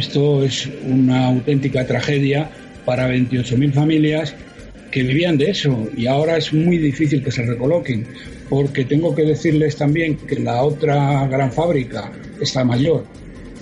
[0.00, 2.50] esto es una auténtica tragedia
[2.84, 4.34] para 28.000 familias
[4.90, 8.06] que vivían de eso y ahora es muy difícil que se recoloquen
[8.48, 12.10] porque tengo que decirles también que la otra gran fábrica,
[12.40, 13.04] esta mayor,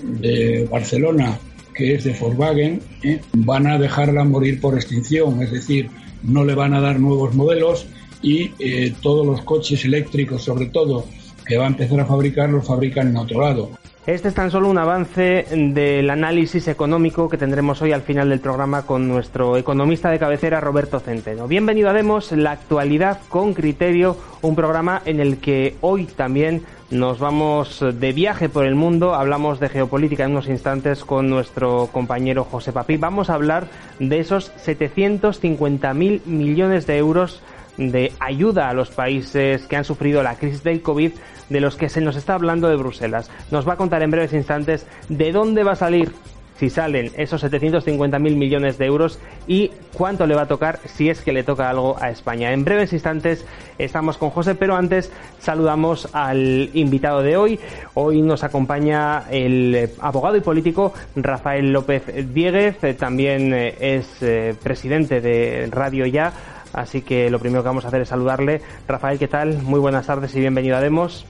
[0.01, 1.37] de Barcelona,
[1.75, 3.19] que es de Volkswagen, ¿eh?
[3.33, 5.89] van a dejarla morir por extinción, es decir,
[6.23, 7.85] no le van a dar nuevos modelos
[8.21, 11.05] y eh, todos los coches eléctricos, sobre todo,
[11.45, 13.78] que va a empezar a fabricar, los fabrican en otro lado.
[14.09, 18.39] Este es tan solo un avance del análisis económico que tendremos hoy al final del
[18.39, 21.47] programa con nuestro economista de cabecera Roberto Centeno.
[21.47, 27.19] Bienvenido a Demos, la actualidad con criterio, un programa en el que hoy también nos
[27.19, 32.45] vamos de viaje por el mundo, hablamos de geopolítica en unos instantes con nuestro compañero
[32.45, 32.97] José Papi.
[32.97, 33.67] Vamos a hablar
[33.99, 37.43] de esos 750.000 millones de euros
[37.77, 41.11] de ayuda a los países que han sufrido la crisis del COVID
[41.49, 43.29] de los que se nos está hablando de Bruselas.
[43.51, 46.11] Nos va a contar en breves instantes de dónde va a salir
[46.59, 51.21] si salen esos 750.000 millones de euros y cuánto le va a tocar si es
[51.21, 52.51] que le toca algo a España.
[52.51, 53.45] En breves instantes
[53.77, 57.59] estamos con José, pero antes saludamos al invitado de hoy.
[57.93, 65.21] Hoy nos acompaña el abogado y político Rafael López Dieguez, también eh, es eh, presidente
[65.21, 66.33] de Radio Ya.
[66.73, 68.61] Así que lo primero que vamos a hacer es saludarle.
[68.87, 69.63] Rafael, ¿qué tal?
[69.63, 71.25] Muy buenas tardes y bienvenido a Demos.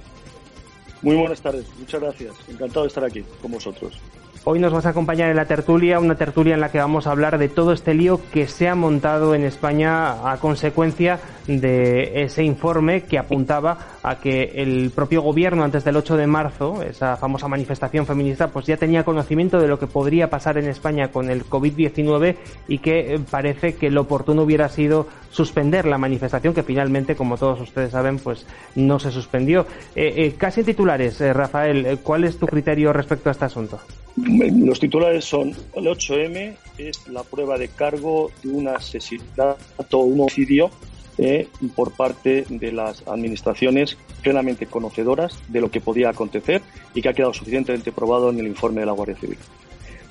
[1.02, 2.36] Muy buenas tardes, muchas gracias.
[2.50, 4.00] Encantado de estar aquí con vosotros.
[4.46, 7.12] Hoy nos vas a acompañar en la tertulia, una tertulia en la que vamos a
[7.12, 12.44] hablar de todo este lío que se ha montado en España a consecuencia de ese
[12.44, 17.50] informe que apuntaba a que el propio gobierno antes del 8 de marzo, esa famosa
[17.50, 21.46] manifestación feminista, pues ya tenía conocimiento de lo que podría pasar en España con el
[21.46, 22.38] COVID-19
[22.70, 27.38] y que eh, parece que lo oportuno hubiera sido suspender la manifestación que finalmente, como
[27.38, 29.66] todos ustedes saben, pues no se suspendió.
[29.96, 33.80] Eh, eh, casi en titulares, Rafael, ¿cuál es tu criterio respecto a este asunto?
[34.28, 40.72] Los titulares son el 8M es la prueba de cargo de un asesinato un homicidio
[41.18, 46.62] eh, por parte de las administraciones plenamente conocedoras de lo que podía acontecer
[46.94, 49.38] y que ha quedado suficientemente probado en el informe de la Guardia Civil.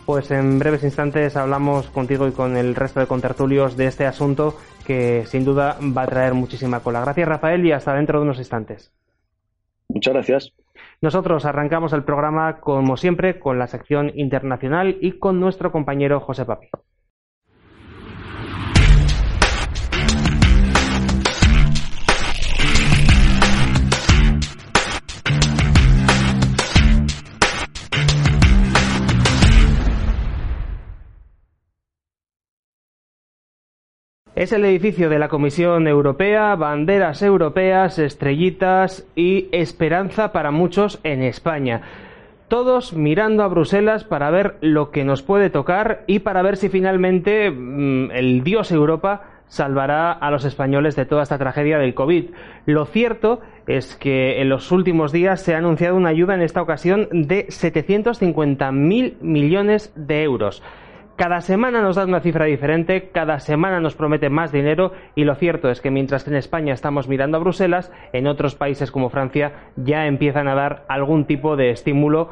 [0.05, 4.57] Pues en breves instantes hablamos contigo y con el resto de contertulios de este asunto
[4.87, 7.01] que sin duda va a traer muchísima cola.
[7.01, 8.93] Gracias Rafael y hasta dentro de unos instantes.
[9.89, 10.53] Muchas gracias.
[11.01, 16.45] Nosotros arrancamos el programa, como siempre, con la sección internacional y con nuestro compañero José
[16.45, 16.69] Papi.
[34.39, 41.25] Es el edificio de la Comisión Europea, banderas europeas, estrellitas y esperanza para muchos en
[41.25, 41.83] España.
[42.47, 46.69] Todos mirando a Bruselas para ver lo que nos puede tocar y para ver si
[46.69, 52.27] finalmente mm, el dios Europa salvará a los españoles de toda esta tragedia del COVID.
[52.65, 56.63] Lo cierto es que en los últimos días se ha anunciado una ayuda en esta
[56.63, 60.63] ocasión de 750.000 millones de euros.
[61.19, 65.35] Cada semana nos dan una cifra diferente, cada semana nos promete más dinero y lo
[65.35, 69.11] cierto es que mientras que en España estamos mirando a Bruselas, en otros países como
[69.11, 72.31] Francia ya empiezan a dar algún tipo de estímulo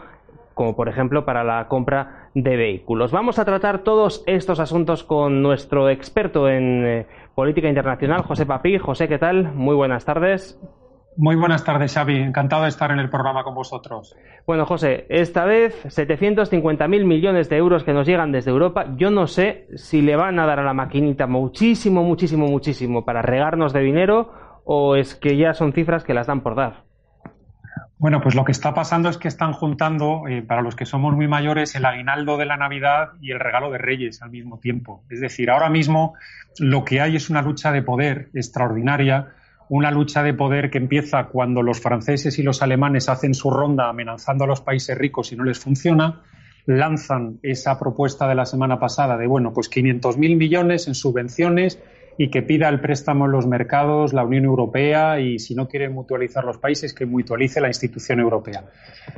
[0.55, 3.11] como por ejemplo para la compra de vehículos.
[3.11, 8.79] Vamos a tratar todos estos asuntos con nuestro experto en eh, política internacional, José Papí.
[8.79, 9.53] José, ¿qué tal?
[9.53, 10.61] Muy buenas tardes.
[11.19, 12.19] Muy buenas tardes, Xavi.
[12.19, 14.15] Encantado de estar en el programa con vosotros.
[14.47, 18.87] Bueno, José, esta vez 750.000 millones de euros que nos llegan desde Europa.
[18.97, 23.23] Yo no sé si le van a dar a la maquinita muchísimo, muchísimo, muchísimo para
[23.23, 24.31] regarnos de dinero
[24.65, 26.85] o es que ya son cifras que las dan por dar.
[27.99, 31.15] Bueno, pues lo que está pasando es que están juntando, eh, para los que somos
[31.15, 35.03] muy mayores, el aguinaldo de la Navidad y el regalo de Reyes al mismo tiempo.
[35.09, 36.13] Es decir, ahora mismo
[36.59, 39.33] lo que hay es una lucha de poder extraordinaria
[39.69, 43.89] una lucha de poder que empieza cuando los franceses y los alemanes hacen su ronda
[43.89, 46.23] amenazando a los países ricos y no les funciona,
[46.67, 51.81] lanzan esa propuesta de la semana pasada de, bueno, pues 500.000 millones en subvenciones
[52.19, 55.93] y que pida el préstamo en los mercados la Unión Europea y si no quieren
[55.93, 58.65] mutualizar los países, que mutualice la institución europea.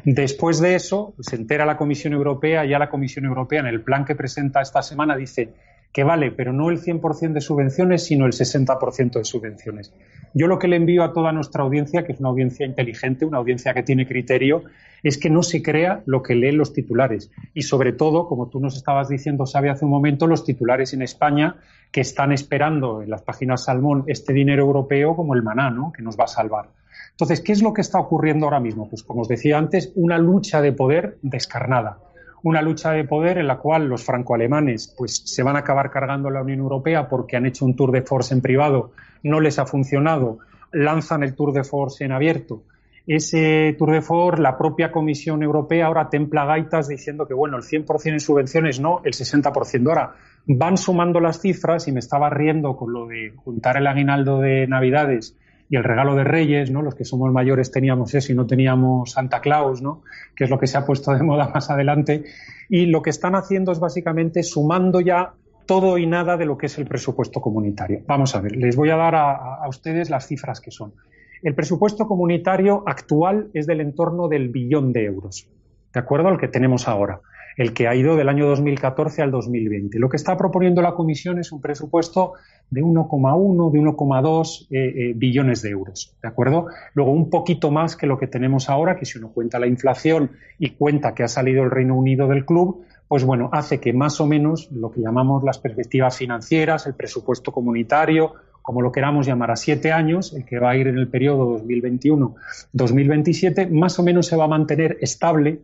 [0.04, 4.04] Después de eso, se entera la Comisión Europea, ya la Comisión Europea en el plan
[4.04, 5.54] que presenta esta semana dice
[5.92, 9.92] que vale, pero no el 100% de subvenciones, sino el 60% de subvenciones.
[10.34, 13.38] Yo lo que le envío a toda nuestra audiencia, que es una audiencia inteligente, una
[13.38, 14.64] audiencia que tiene criterio,
[15.02, 17.30] es que no se crea lo que leen los titulares.
[17.54, 21.02] Y sobre todo, como tú nos estabas diciendo, Sabe, hace un momento, los titulares en
[21.02, 21.56] España
[21.90, 25.92] que están esperando en las páginas Salmón este dinero europeo como el maná, ¿no?
[25.92, 26.68] que nos va a salvar.
[27.12, 28.88] Entonces, ¿qué es lo que está ocurriendo ahora mismo?
[28.88, 31.98] Pues como os decía antes, una lucha de poder descarnada
[32.42, 36.30] una lucha de poder en la cual los franco-alemanes pues, se van a acabar cargando
[36.30, 38.92] la Unión Europea porque han hecho un tour de force en privado,
[39.22, 40.38] no les ha funcionado,
[40.72, 42.62] lanzan el tour de force en abierto.
[43.06, 47.62] Ese tour de force, la propia Comisión Europea ahora templa gaitas diciendo que, bueno, el
[47.62, 49.88] 100% en subvenciones no, el 60%.
[49.88, 50.14] Ahora,
[50.46, 54.66] van sumando las cifras y me estaba riendo con lo de juntar el aguinaldo de
[54.66, 55.36] Navidades
[55.68, 56.82] y el regalo de Reyes, ¿no?
[56.82, 60.02] Los que somos mayores teníamos eso y no teníamos Santa Claus, ¿no?
[60.34, 62.24] Que es lo que se ha puesto de moda más adelante.
[62.68, 65.32] Y lo que están haciendo es básicamente sumando ya
[65.66, 68.00] todo y nada de lo que es el presupuesto comunitario.
[68.06, 70.94] Vamos a ver, les voy a dar a, a ustedes las cifras que son.
[71.42, 75.46] El presupuesto comunitario actual es del entorno del billón de euros,
[75.92, 76.28] ¿de acuerdo?
[76.28, 77.20] Al que tenemos ahora
[77.58, 79.98] el que ha ido del año 2014 al 2020.
[79.98, 82.34] Lo que está proponiendo la Comisión es un presupuesto
[82.70, 86.68] de 1,1, de 1,2 eh, eh, billones de euros, ¿de acuerdo?
[86.94, 90.30] Luego un poquito más que lo que tenemos ahora, que si uno cuenta la inflación
[90.58, 94.20] y cuenta que ha salido el Reino Unido del club, pues bueno, hace que más
[94.20, 99.50] o menos lo que llamamos las perspectivas financieras, el presupuesto comunitario, como lo queramos llamar,
[99.50, 104.26] a siete años, el que va a ir en el periodo 2021-2027, más o menos
[104.26, 105.58] se va a mantener estable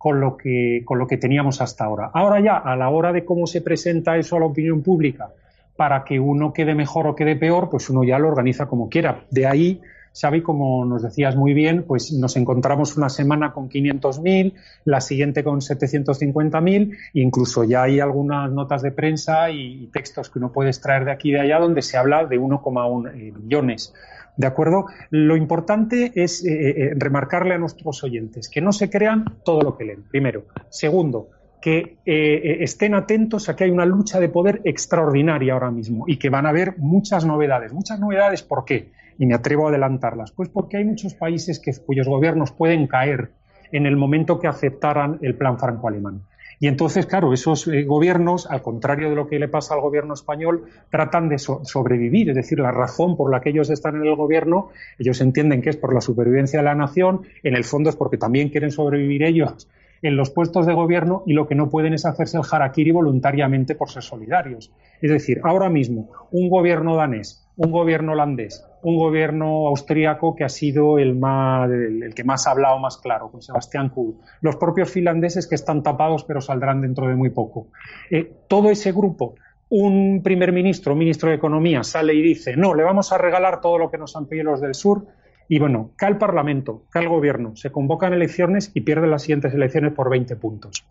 [0.00, 2.10] con lo, que, con lo que teníamos hasta ahora.
[2.14, 5.28] Ahora ya, a la hora de cómo se presenta eso a la opinión pública,
[5.76, 9.24] para que uno quede mejor o quede peor, pues uno ya lo organiza como quiera.
[9.30, 9.82] De ahí,
[10.18, 14.54] Xavi, como nos decías muy bien, pues nos encontramos una semana con 500.000,
[14.86, 20.50] la siguiente con 750.000, incluso ya hay algunas notas de prensa y, textos que uno
[20.50, 23.92] puede extraer de aquí y de allá donde se habla de 1,1 eh, billones.
[24.36, 24.86] ¿De acuerdo?
[25.10, 29.62] Lo importante es eh, eh, eh, remarcarle a nuestros oyentes que no se crean todo
[29.62, 30.44] lo que leen, primero.
[30.68, 31.28] Segundo,
[31.60, 36.30] que estén atentos a que hay una lucha de poder extraordinaria ahora mismo y que
[36.30, 37.74] van a haber muchas novedades.
[37.74, 38.92] Muchas novedades, ¿por qué?
[39.18, 40.32] Y me atrevo a adelantarlas.
[40.32, 43.32] Pues porque hay muchos países cuyos gobiernos pueden caer
[43.72, 46.22] en el momento que aceptaran el plan franco-alemán.
[46.62, 50.12] Y entonces, claro, esos eh, gobiernos, al contrario de lo que le pasa al gobierno
[50.12, 52.28] español, tratan de sobrevivir.
[52.28, 54.68] Es decir, la razón por la que ellos están en el gobierno,
[54.98, 58.18] ellos entienden que es por la supervivencia de la nación, en el fondo es porque
[58.18, 59.68] también quieren sobrevivir ellos
[60.02, 63.74] en los puestos de gobierno y lo que no pueden es hacerse el harakiri voluntariamente
[63.74, 64.70] por ser solidarios.
[65.00, 70.48] Es decir, ahora mismo, un gobierno danés, un gobierno holandés, un gobierno austríaco que ha
[70.48, 74.16] sido el, más, el, que más ha hablado más claro, con Sebastián Kurz.
[74.40, 77.68] Los propios finlandeses que están tapados pero saldrán dentro de muy poco.
[78.10, 79.34] Eh, todo ese grupo,
[79.68, 83.60] un primer ministro, un ministro de Economía, sale y dice, no, le vamos a regalar
[83.60, 85.06] todo lo que nos han pedido los del sur.
[85.48, 89.52] Y bueno, cae el Parlamento, cae el Gobierno, se convocan elecciones y pierde las siguientes
[89.52, 90.84] elecciones por 20 puntos.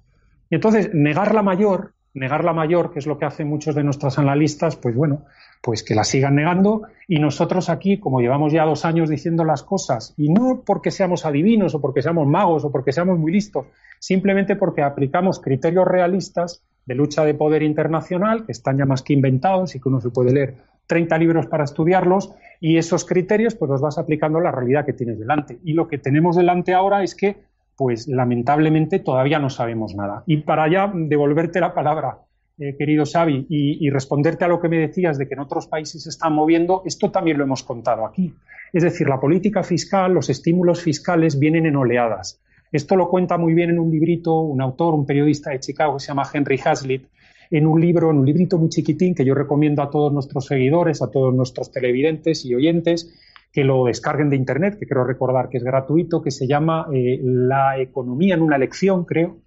[0.50, 3.84] Y entonces, negar la mayor, negar la mayor, que es lo que hacen muchos de
[3.84, 5.26] nuestros analistas, pues bueno,
[5.62, 9.64] pues que la sigan negando y nosotros aquí, como llevamos ya dos años diciendo las
[9.64, 13.66] cosas, y no porque seamos adivinos o porque seamos magos o porque seamos muy listos,
[14.00, 19.14] simplemente porque aplicamos criterios realistas de lucha de poder internacional, que están ya más que
[19.14, 20.56] inventados y que uno se puede leer
[20.88, 24.94] 30 libros para estudiarlos, y esos criterios pues los vas aplicando a la realidad que
[24.94, 25.60] tienes delante.
[25.64, 27.38] Y lo que tenemos delante ahora es que,
[27.76, 30.24] pues lamentablemente todavía no sabemos nada.
[30.26, 32.20] Y para ya devolverte la palabra
[32.60, 36.04] eh, querido Xavi, y, responderte a lo que me decías de que en otros países
[36.04, 38.34] se están moviendo, esto también lo hemos contado aquí.
[38.74, 42.42] Es decir, la política fiscal, los estímulos fiscales vienen en oleadas.
[42.72, 46.02] Esto lo cuenta muy bien en un librito un autor, un periodista de Chicago que
[46.02, 47.08] se llama Henry Hazlitt,
[47.50, 51.02] en un libro, en un librito muy chiquitín que yo recomiendo a todos nuestros seguidores,
[51.02, 53.12] a todos nuestros televidentes y oyentes,
[53.52, 57.20] que lo descarguen de Internet, que quiero recordar que es gratuito, que se llama eh,
[57.24, 59.38] La economía en una lección, creo.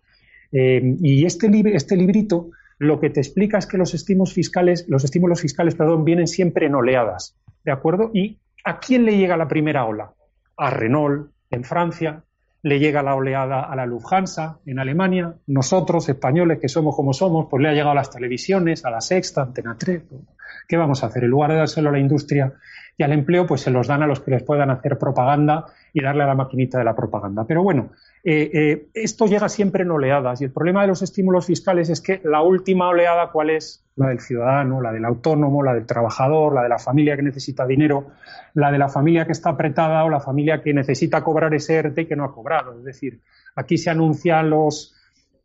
[0.50, 2.50] Eh, y este, este librito
[2.82, 6.66] lo que te explica es que los estímulos fiscales, los estímulos fiscales, perdón, vienen siempre
[6.66, 8.10] en oleadas, ¿de acuerdo?
[8.12, 10.10] ¿Y a quién le llega la primera ola?
[10.56, 12.24] A Renault en Francia,
[12.62, 17.46] le llega la oleada a la Lufthansa en Alemania, nosotros, españoles que somos como somos,
[17.48, 20.02] pues le ha llegado a las televisiones, a la Sexta, Antena 3.
[20.66, 21.22] ¿Qué vamos a hacer?
[21.22, 22.52] En lugar de dárselo a la industria
[22.96, 26.02] y al empleo, pues se los dan a los que les puedan hacer propaganda y
[26.02, 27.44] darle a la maquinita de la propaganda.
[27.46, 27.90] Pero bueno,
[28.24, 32.00] eh, eh, esto llega siempre en oleadas y el problema de los estímulos fiscales es
[32.00, 33.84] que la última oleada, ¿cuál es?
[33.96, 37.66] La del ciudadano, la del autónomo, la del trabajador, la de la familia que necesita
[37.66, 38.08] dinero,
[38.54, 42.02] la de la familia que está apretada o la familia que necesita cobrar ese ERTE
[42.02, 42.78] y que no ha cobrado.
[42.78, 43.20] Es decir,
[43.54, 44.94] aquí se anuncian los,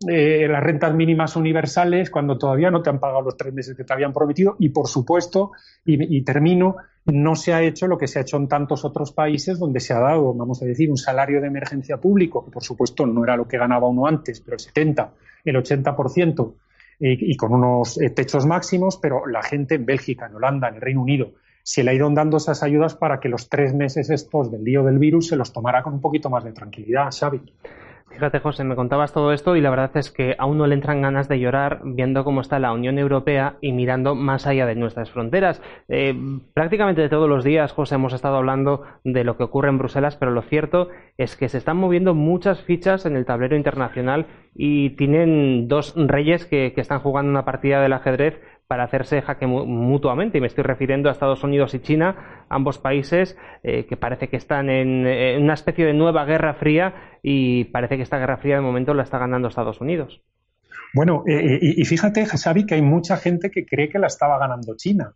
[0.08, 3.84] eh, las rentas mínimas universales cuando todavía no te han pagado los tres meses que
[3.84, 6.76] te habían prometido y, por supuesto, y, termino,
[7.08, 9.94] no se ha hecho lo que se ha hecho en tantos otros países donde se
[9.94, 13.38] ha dado, vamos a decir, un salario de emergencia público, que por supuesto no era
[13.38, 15.14] lo que ganaba uno antes, pero el 70,
[15.46, 16.54] el 80%,
[17.00, 20.76] y, y con unos eh, techos máximos, pero la gente en Bélgica, en Holanda, en
[20.76, 21.32] el Reino Unido,
[21.64, 24.84] se le ha ido dando esas ayudas para que los tres meses estos del lío
[24.84, 27.42] del virus se los tomara con un poquito más de tranquilidad, Xavi.
[28.10, 31.02] Fíjate, José, me contabas todo esto y la verdad es que aún no le entran
[31.02, 35.12] ganas de llorar viendo cómo está la Unión Europea y mirando más allá de nuestras
[35.12, 35.62] fronteras.
[35.90, 36.16] Eh,
[36.54, 40.32] prácticamente todos los días, José, hemos estado hablando de lo que ocurre en Bruselas, pero
[40.32, 40.88] lo cierto
[41.18, 46.46] es que se están moviendo muchas fichas en el tablero internacional y tienen dos reyes
[46.46, 50.38] que, que están jugando una partida del ajedrez para hacerse jaque mutuamente.
[50.38, 54.38] Y me estoy refiriendo a Estados Unidos y China, ambos países eh, que parece que
[54.38, 58.62] están en, una especie de nueva guerra fría y parece que esta guerra fría de
[58.62, 60.22] momento la está ganando Estados Unidos.
[60.94, 64.38] Bueno, eh, eh, y, fíjate, Xavi, que hay mucha gente que cree que la estaba
[64.38, 65.14] ganando China.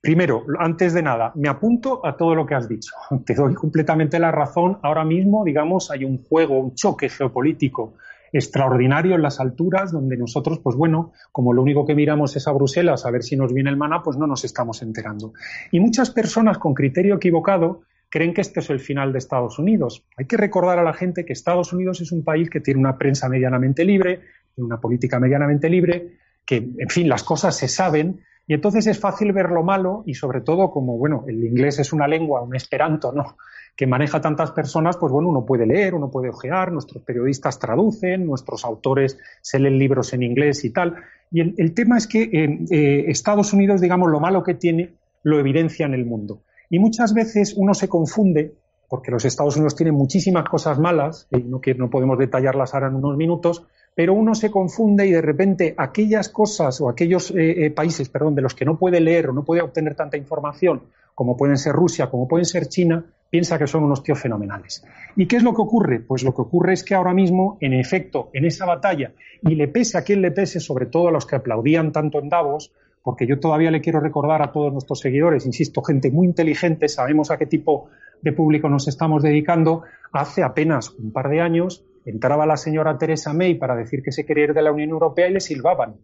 [0.00, 2.92] primero, antes de nada, me apunto a todo lo que has dicho.
[3.24, 4.78] Te doy completamente la razón.
[4.82, 7.94] Ahora mismo, digamos, hay un juego, un choque geopolítico
[8.32, 12.52] extraordinario en las alturas, donde nosotros, pues bueno, como lo único que miramos es a
[12.52, 15.32] Bruselas a ver si nos viene el maná, pues no nos estamos enterando.
[15.70, 20.04] Y muchas personas con criterio equivocado creen que este es el final de Estados Unidos.
[20.16, 22.96] Hay que recordar a la gente que Estados Unidos es un país que tiene una
[22.96, 24.20] prensa medianamente libre,
[24.56, 29.32] una política medianamente libre, que, en fin, las cosas se saben, y entonces es fácil
[29.32, 33.12] ver lo malo y sobre todo como, bueno, el inglés es una lengua, un esperanto,
[33.12, 33.36] ¿no?
[33.78, 38.26] Que maneja tantas personas, pues bueno, uno puede leer, uno puede ojear, nuestros periodistas traducen,
[38.26, 40.96] nuestros autores se leen libros en inglés y tal.
[41.30, 45.38] Y el, tema es que eh, eh, Estados Unidos, digamos, lo malo que tiene, lo
[45.38, 46.40] evidencia en el mundo.
[46.68, 48.52] Y muchas veces uno se confunde,
[48.88, 52.88] porque los Estados Unidos tienen muchísimas cosas malas, y no, que no podemos detallarlas ahora
[52.88, 53.62] en unos minutos,
[53.94, 58.42] pero uno se confunde y de repente aquellas cosas o aquellos eh, países, perdón, de
[58.42, 60.82] los que no puede leer o no puede obtener tanta información,
[61.14, 64.84] como pueden ser Rusia, como pueden ser China, piensa que son unos tíos fenomenales.
[65.16, 66.00] ¿Y qué es lo que ocurre?
[66.00, 69.68] Pues lo que ocurre es que ahora mismo, en efecto, en esa batalla, y le
[69.68, 73.26] pese a quien le pese, sobre todo a los que aplaudían tanto en Davos, porque
[73.26, 77.38] yo todavía le quiero recordar a todos nuestros seguidores, insisto, gente muy inteligente, sabemos a
[77.38, 77.88] qué tipo
[78.22, 79.82] de público nos estamos dedicando,
[80.12, 84.24] hace apenas un par de años entraba la señora Teresa May para decir que se
[84.24, 85.96] quería ir de la Unión Europea y le silbaban.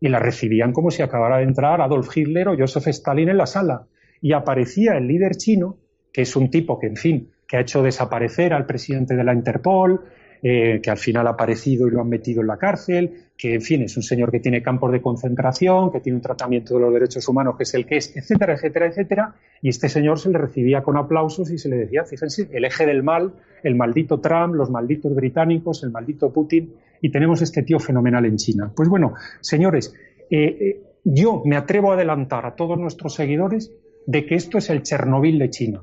[0.00, 3.46] Y la recibían como si acabara de entrar Adolf Hitler o Joseph Stalin en la
[3.46, 3.86] sala.
[4.20, 5.78] Y aparecía el líder chino
[6.12, 9.32] que es un tipo que, en fin, que ha hecho desaparecer al presidente de la
[9.32, 10.00] Interpol,
[10.44, 13.62] eh, que al final ha aparecido y lo han metido en la cárcel, que, en
[13.62, 16.92] fin, es un señor que tiene campos de concentración, que tiene un tratamiento de los
[16.92, 19.34] derechos humanos que es el que es, etcétera, etcétera, etcétera.
[19.60, 22.86] Y este señor se le recibía con aplausos y se le decía, fíjense, el eje
[22.86, 27.78] del mal, el maldito Trump, los malditos británicos, el maldito Putin, y tenemos este tío
[27.78, 28.72] fenomenal en China.
[28.74, 29.94] Pues bueno, señores,
[30.28, 33.72] eh, eh, yo me atrevo a adelantar a todos nuestros seguidores
[34.06, 35.82] de que esto es el Chernobyl de China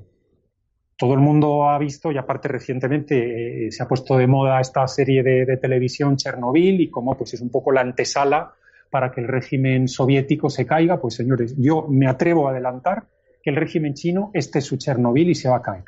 [1.00, 4.86] todo el mundo ha visto, y aparte recientemente eh, se ha puesto de moda esta
[4.86, 8.54] serie de, televisión Chernobyl y como pues es un poco la antesala
[8.90, 13.06] para que el régimen soviético se caiga, pues señores, yo me atrevo a adelantar
[13.42, 15.86] que el régimen chino este es su Chernobyl y se va a caer.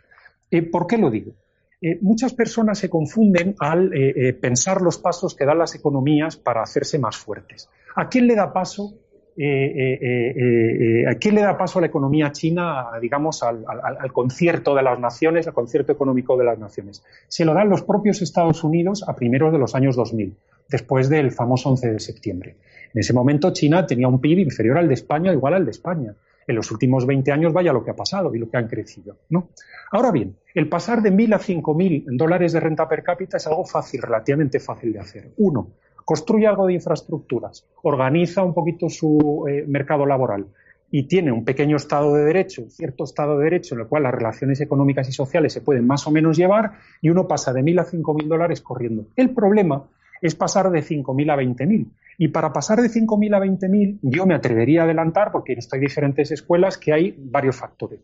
[0.49, 1.33] Eh, ¿Por qué lo digo?
[1.81, 3.91] Eh, muchas personas se confunden al
[4.39, 7.67] pensar los pasos que dan las economías para hacerse más fuertes.
[7.97, 8.93] ¿A quién le da paso
[9.37, 14.75] eh, eh, eh, ¿a quién le da paso a la economía china, digamos, al, concierto
[14.75, 17.03] de las naciones, al concierto económico de las naciones?
[17.27, 20.35] Se lo dan los propios Estados Unidos a primeros de los años 2000,
[20.67, 22.55] después del famoso 11 de septiembre.
[22.93, 26.13] En ese momento China tenía un PIB inferior al de España, igual al de España.
[26.47, 29.15] En los últimos 20 años vaya lo que ha pasado y lo que han crecido.
[29.29, 29.49] ¿no?
[29.91, 33.63] Ahora bien, el pasar de 1.000 a 5.000 dólares de renta per cápita es algo
[33.63, 35.31] fácil, relativamente fácil de hacer.
[35.37, 35.69] Uno,
[36.05, 40.47] construye algo de infraestructuras, organiza un poquito su eh, mercado laboral
[40.91, 44.13] y tiene un pequeño Estado de Derecho, cierto Estado de Derecho en el cual las
[44.13, 47.79] relaciones económicas y sociales se pueden más o menos llevar y uno pasa de 1.000
[47.79, 49.05] a 5.000 dólares corriendo.
[49.15, 49.85] El problema
[50.21, 51.87] es pasar de 5.000 a 20.000.
[52.17, 55.85] Y para pasar de 5.000 a 20.000, yo me atrevería a adelantar, porque estoy en
[55.85, 58.01] diferentes escuelas, que hay varios factores.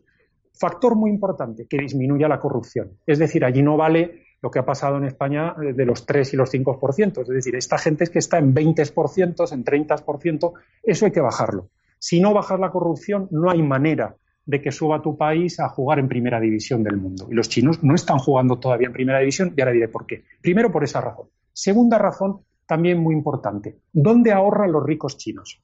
[0.52, 2.98] Factor muy importante, que disminuya la corrupción.
[3.06, 6.34] Es decir, allí no vale lo que ha pasado en España eh, de los 3
[6.34, 7.22] y los 5%.
[7.22, 10.52] Es decir, esta gente es que está en 20%, en 30%,
[10.82, 11.70] eso hay que bajarlo.
[11.98, 14.16] Si no bajas la corrupción, no hay manera
[14.46, 17.28] de que suba tu país a jugar en primera división del mundo.
[17.30, 20.24] Y los chinos no están jugando todavía en primera división y ahora diré por qué.
[20.40, 21.28] Primero, por esa razón.
[21.52, 23.80] Segunda razón, también muy importante.
[23.92, 25.60] ¿Dónde ahorran los ricos chinos?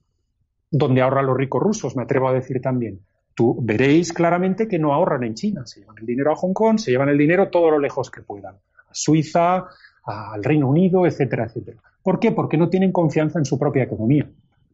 [0.70, 1.96] ¿Dónde ahorran los ricos rusos?
[1.96, 3.00] Me atrevo a decir también
[3.34, 5.66] tú veréis claramente que no ahorran en China.
[5.66, 8.22] Se llevan el dinero a Hong Kong, se llevan el dinero todo lo lejos que
[8.22, 8.54] puedan.
[8.54, 9.66] A Suiza,
[10.04, 11.78] al Reino Unido, etcétera, etcétera.
[12.02, 12.32] ¿Por qué?
[12.32, 14.28] Porque no tienen confianza en su propia economía.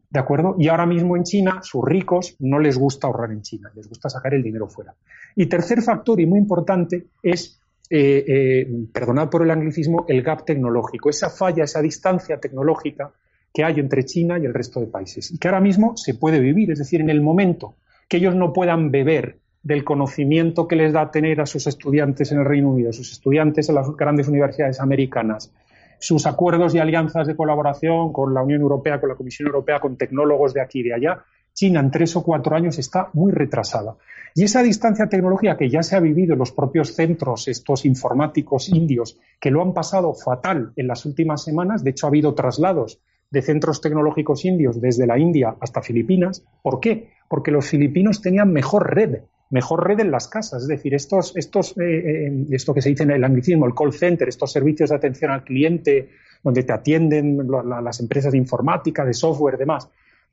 [0.09, 0.55] ¿De acuerdo?
[0.59, 4.09] Y ahora mismo en China, sus ricos no les gusta ahorrar en China, les gusta
[4.09, 4.93] sacar el dinero fuera.
[5.37, 10.43] Y tercer factor, y muy importante, es, eh, eh, perdonad por el anglicismo, el gap
[10.43, 13.13] tecnológico, esa falla, esa distancia tecnológica
[13.53, 15.31] que hay entre China y el resto de países.
[15.31, 17.75] Y que ahora mismo se puede vivir, es decir, en el momento
[18.11, 22.39] que ellos no puedan beber del conocimiento que les da tener a sus estudiantes en
[22.39, 25.53] el Reino Unido, sus estudiantes en las grandes universidades americanas,
[25.97, 29.95] sus acuerdos y alianzas de colaboración con la Unión Europea, con la Comisión Europea, con
[29.95, 33.95] tecnólogos de aquí y de allá, China en tres o cuatro años está muy retrasada.
[34.35, 38.67] Y esa distancia tecnológica que ya se ha vivido en los propios centros, estos informáticos
[38.67, 42.99] indios, que lo han pasado fatal en las últimas semanas, de hecho ha habido traslados
[43.31, 46.45] de centros tecnológicos indios desde la India hasta Filipinas.
[46.61, 47.11] ¿Por qué?
[47.27, 49.21] Porque los filipinos tenían mejor red
[49.51, 50.63] mejor red en las casas.
[50.63, 53.93] Es decir, estos, estos, eh, eh, esto que se dice en el anglicismo, el call
[53.93, 56.09] center, estos servicios de atención al cliente,
[56.43, 57.47] donde te atienden
[57.83, 59.89] las empresas de informática, de software, demás.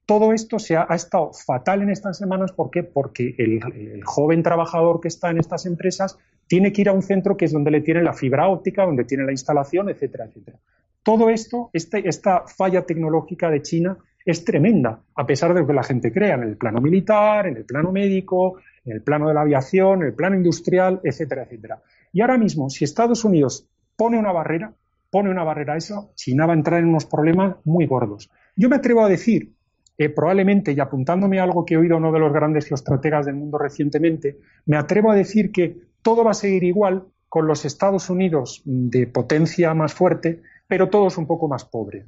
[0.07, 2.52] Todo esto se ha, estado fatal en estas semanas.
[2.52, 2.83] ¿Por qué?
[2.83, 7.37] Porque el, joven trabajador que está en estas empresas tiene que ir a un centro
[7.37, 10.59] que es donde le tienen la fibra óptica, donde tiene la instalación, etcétera, etcétera.
[11.08, 13.96] Todo esto, este, esta falla tecnológica de China
[14.26, 17.56] es tremenda, a pesar de lo que la gente crea en el plano militar, en
[17.56, 21.80] el plano médico, en el plano de la aviación, en el plano industrial, etcétera, etcétera.
[22.12, 24.74] Y ahora mismo, si Estados Unidos pone una barrera,
[25.08, 28.30] pone una barrera a eso, China va a entrar en unos problemas muy gordos.
[28.54, 29.54] Yo me atrevo a decir,
[29.96, 33.36] eh, probablemente, y apuntándome a algo que he oído uno de los grandes geoestrategas del
[33.36, 38.10] mundo recientemente, me atrevo a decir que todo va a seguir igual con los Estados
[38.10, 42.04] Unidos de potencia más fuerte, pero todos un poco más pobres.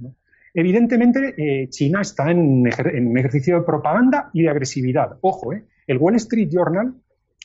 [0.53, 5.19] Evidentemente, eh, China está en un, ejercicio de propaganda y de agresividad.
[5.23, 6.95] Ojo, eh, el Wall Street Journal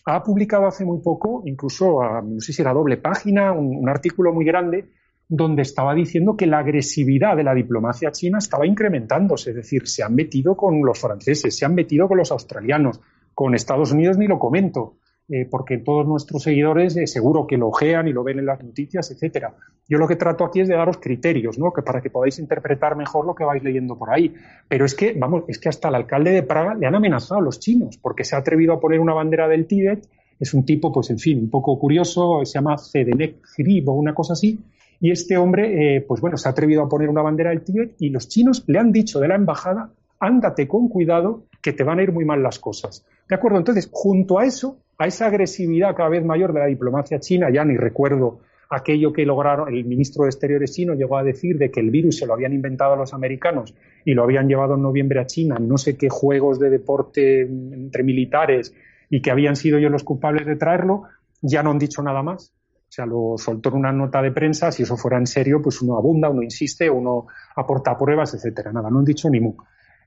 [0.05, 4.45] ha publicado hace muy poco, incluso, no sé si era doble página, un, artículo muy
[4.45, 4.89] grande,
[5.27, 10.03] donde estaba diciendo que la agresividad de la diplomacia china estaba incrementándose, es decir, se
[10.03, 13.01] han metido con los franceses, se han metido con los australianos,
[13.33, 14.97] con Estados Unidos ni lo comento.
[15.27, 18.63] Eh, porque todos nuestros seguidores eh, seguro que lo ojean y lo ven en las
[18.63, 19.55] noticias, etcétera.
[19.87, 21.73] Yo lo que trato aquí es de daros criterios, ¿no?
[21.73, 24.35] Que para que podáis interpretar mejor lo que vais leyendo por ahí.
[24.67, 27.43] Pero es que, vamos, es que hasta el alcalde de Praga le han amenazado a
[27.43, 30.07] los chinos, porque se ha atrevido a poner una bandera del Tíbet.
[30.39, 34.13] Es un tipo, pues en fin, un poco curioso, se llama Zedenek Grib o una
[34.13, 34.59] cosa así.
[34.99, 37.95] Y este hombre, eh, pues bueno, se ha atrevido a poner una bandera del Tíbet
[37.99, 41.97] y los chinos le han dicho de la embajada, ándate con cuidado, que te van
[41.97, 43.03] a ir muy mal las cosas.
[43.27, 43.57] ¿De acuerdo?
[43.57, 47.65] Entonces, junto a eso, a esa agresividad cada vez mayor de la diplomacia china, ya
[47.65, 51.79] ni recuerdo aquello que lograron, el ministro de Exteriores chino llegó a decir de que
[51.79, 53.73] el virus se lo habían inventado los americanos
[54.05, 58.03] y lo habían llevado en noviembre a China, no sé qué juegos de deporte entre
[58.03, 58.75] militares
[59.09, 61.05] y que habían sido ellos los culpables de traerlo,
[61.41, 62.53] ya no han dicho nada más.
[62.87, 65.81] O sea, lo soltó en una nota de prensa, si eso fuera en serio, pues
[65.81, 67.25] uno abunda, uno insiste, uno
[67.55, 68.71] aporta pruebas, etcétera.
[68.71, 69.55] Nada, no han dicho ni mu.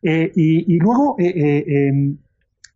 [0.03, 2.17] Eh, y, luego, eh, eh, em,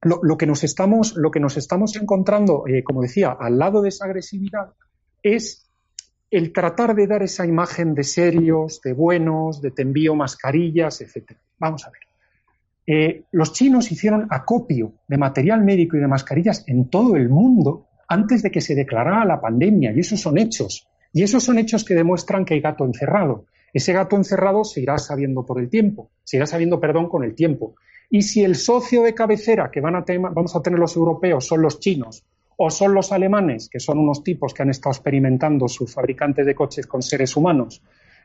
[0.02, 4.06] lo, que nos estamos, lo que nos estamos encontrando, como decía, al lado de esa
[4.06, 4.72] agresividad,
[5.22, 5.68] es
[6.30, 11.32] el tratar de dar esa imagen de serios, de buenos, de te envío mascarillas, etc.
[11.58, 13.24] Vamos a ver.
[13.30, 18.42] Los chinos hicieron acopio de material médico y de mascarillas en todo el mundo antes
[18.42, 20.88] de que se declarara la pandemia, y esos son hechos.
[21.12, 23.46] Y esos son hechos que demuestran que hay gato encerrado.
[23.72, 27.34] Ese gato encerrado se irá sabiendo por el tiempo, se irá sabiendo, perdón, con el
[27.34, 27.74] tiempo.
[28.10, 31.62] Y si el socio de cabecera que van a vamos a tener los europeos son
[31.62, 32.26] los chinos
[32.58, 36.54] o son los alemanes, que son unos tipos que han estado experimentando sus fabricantes de
[36.54, 37.82] coches con seres humanos,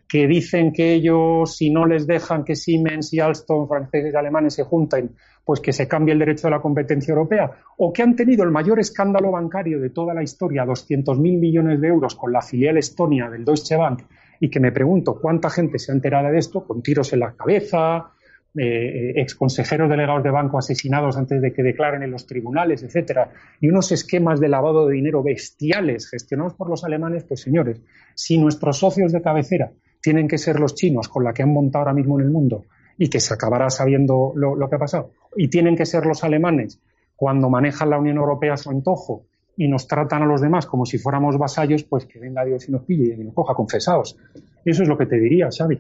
[0.08, 4.54] que dicen que ellos, si no les dejan que Siemens y Alstom, franceses y alemanes,
[4.54, 8.16] se junten, pues que se cambie el derecho de la competencia europea, o que han
[8.16, 12.42] tenido el mayor escándalo bancario de toda la historia, 200.000 millones de euros con la
[12.42, 14.04] filial Estonia del Deutsche Bank,
[14.40, 17.34] y que me pregunto cuánta gente se ha enterado de esto, con tiros en la
[17.34, 18.12] cabeza,
[18.60, 23.32] eh, ex consejeros delegados de banco asesinados antes de que declaren en los tribunales, etcétera,
[23.62, 27.82] y unos esquemas de lavado de dinero bestiales gestionados por los alemanes, pues señores,
[28.16, 29.72] si nuestros socios de cabecera
[30.02, 32.66] tienen que ser los chinos con la que han montado ahora mismo en el mundo
[32.98, 36.82] y que se acabará sabiendo lo, que ha pasado, y tienen que ser los alemanes
[37.16, 39.27] cuando manejan la Unión Europea a su antojo
[39.58, 42.72] y nos tratan a los demás como si fuéramos vasallos, pues que venga Dios y
[42.72, 44.16] nos pille y nos coja confesados.
[44.64, 45.80] Eso es lo que te diría, Xavi.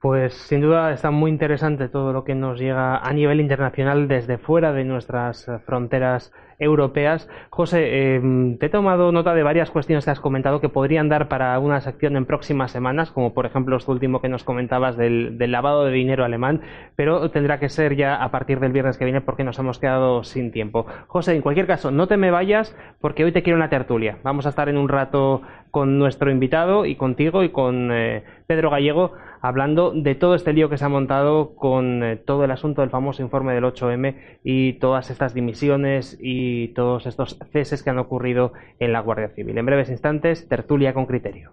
[0.00, 4.38] Pues sin duda está muy interesante todo lo que nos llega a nivel internacional desde
[4.38, 7.28] fuera de nuestras fronteras europeas.
[7.50, 11.28] José, em, te he tomado nota de varias cuestiones que has comentado que podrían dar
[11.28, 15.36] para una sección en próximas semanas, como por ejemplo esto último que nos comentabas del,
[15.38, 16.60] lavado de dinero alemán,
[16.94, 20.24] pero tendrá que ser ya a partir del viernes que viene porque nos hemos quedado
[20.24, 20.86] sin tiempo.
[21.06, 24.18] José, en cualquier caso, no te me vayas porque hoy te quiero una tertulia.
[24.22, 28.70] Vamos a estar en un rato con nuestro invitado y contigo y con eh, Pedro
[28.70, 32.80] Gallego hablando de todo este lío que se ha montado con eh, todo el asunto
[32.80, 37.98] del famoso informe del 8M y todas estas dimisiones y todos estos ceses que han
[37.98, 39.58] ocurrido en la Guardia Civil.
[39.58, 41.52] En breves instantes, tertulia con criterio.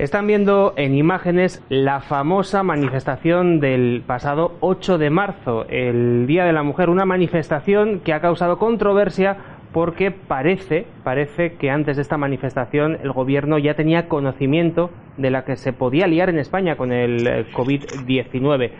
[0.00, 6.54] Están viendo en imágenes la famosa manifestación del pasado 8 de marzo, el Día de
[6.54, 9.36] la Mujer, una manifestación que ha causado controversia
[9.74, 15.44] porque parece, parece que antes de esta manifestación el gobierno ya tenía conocimiento de la
[15.44, 18.70] que se podía liar en España con el eh, COVID-19.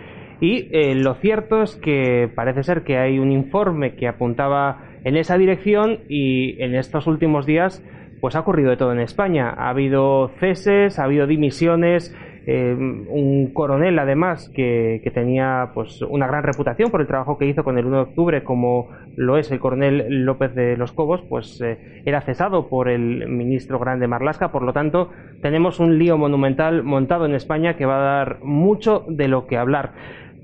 [0.41, 5.19] Y eh, lo cierto es que parece ser que hay un informe que apuntaba en
[5.19, 7.85] esa dirección y en estos últimos días
[8.21, 9.51] pues ha ocurrido de todo en España.
[9.51, 12.15] Ha habido ceses, ha habido dimisiones,
[12.47, 17.65] eh, un coronel además que, tenía pues una gran reputación por el trabajo que hizo
[17.65, 21.61] con el 1 de octubre como lo es el coronel López de los Cobos pues
[21.61, 25.11] eh, era cesado por el ministro Grande Marlasca por lo tanto
[25.43, 29.59] tenemos un lío monumental montado en España que va a dar mucho de lo que
[29.59, 29.93] hablar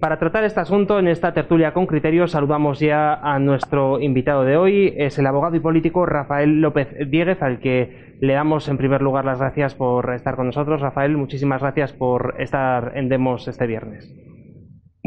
[0.01, 4.57] para tratar este asunto en esta tertulia con criterios saludamos ya a nuestro invitado de
[4.57, 9.03] hoy, es el abogado y político Rafael López Dieguez, al que le damos en primer
[9.03, 10.81] lugar las gracias por estar con nosotros.
[10.81, 14.36] Rafael, muchísimas gracias por estar en Demos este viernes.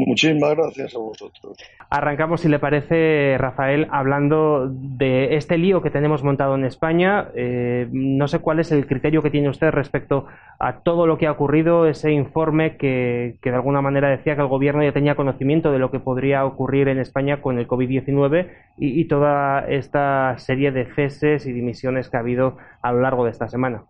[0.06, 1.58] Muchísimas gracias a vosotros.
[1.90, 7.28] Arrancamos, si le parece, Rafael, hablando de este lío que tenemos montado en España.
[7.34, 10.26] Eh, no sé cuál es el criterio que tiene usted respecto
[10.58, 14.48] a todo lo que ha ocurrido, ese informe que, de alguna manera decía que el
[14.48, 19.04] gobierno ya tenía conocimiento de lo que podría ocurrir en España con el COVID-19 y
[19.06, 23.48] toda esta serie de ceses y dimisiones que ha habido a lo largo de esta
[23.48, 23.84] semana.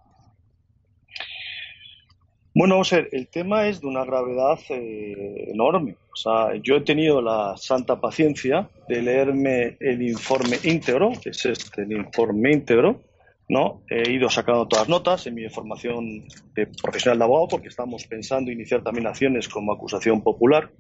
[2.53, 5.95] Bueno, vamos a ver, el tema es de una gravedad eh, enorme.
[6.13, 11.47] O sea, yo he tenido la santa paciencia de leerme el informe íntegro, que es
[11.47, 13.03] este, el informe íntegro,
[13.49, 13.83] ¿no?
[13.89, 18.51] He ido sacando todas notas en mi formación de profesional de abogado, porque estamos pensando
[18.51, 20.73] iniciar también acciones como acusación popular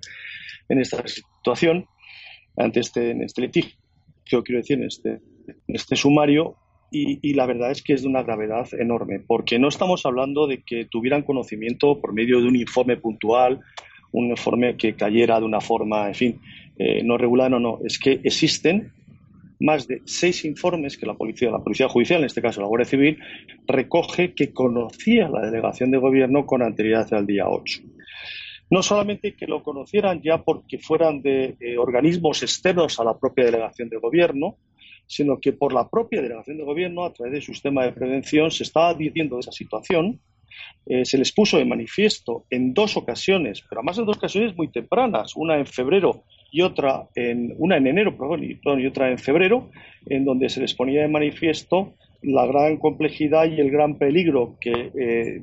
[0.68, 1.86] en esta situación,
[2.56, 3.76] ante este, en este litigio,
[4.24, 5.10] quiero decir, en este,
[5.46, 6.56] en este sumario,
[6.90, 10.62] y, la verdad es que es de una gravedad enorme, porque no estamos hablando de
[10.62, 13.60] que tuvieran conocimiento por medio de un informe puntual,
[14.12, 16.40] un informe que cayera de una forma, en fin,
[16.78, 18.92] eh, no regular, no, no, es que existen
[19.60, 22.86] más de seis informes que la policía, la policía judicial, en este caso la Guardia
[22.86, 23.18] Civil,
[23.66, 27.82] recoge que conocía la delegación de gobierno con anterioridad al día 8.
[28.70, 33.88] No solamente que lo conocieran ya porque fueran de organismos externos a la propia delegación
[33.88, 34.56] de gobierno,
[35.10, 38.52] sino que por la propia delegación de gobierno, a través de su sistema de prevención,
[38.52, 40.20] se estaba advirtiendo esa situación.
[40.86, 44.68] Eh, se les puso de manifiesto en dos ocasiones, pero además en dos ocasiones muy
[44.68, 49.70] tempranas, una en febrero y otra en una en enero, perdón, y, otra en febrero,
[50.06, 54.90] en donde se les ponía de manifiesto la gran complejidad y el gran peligro que
[54.94, 55.42] eh,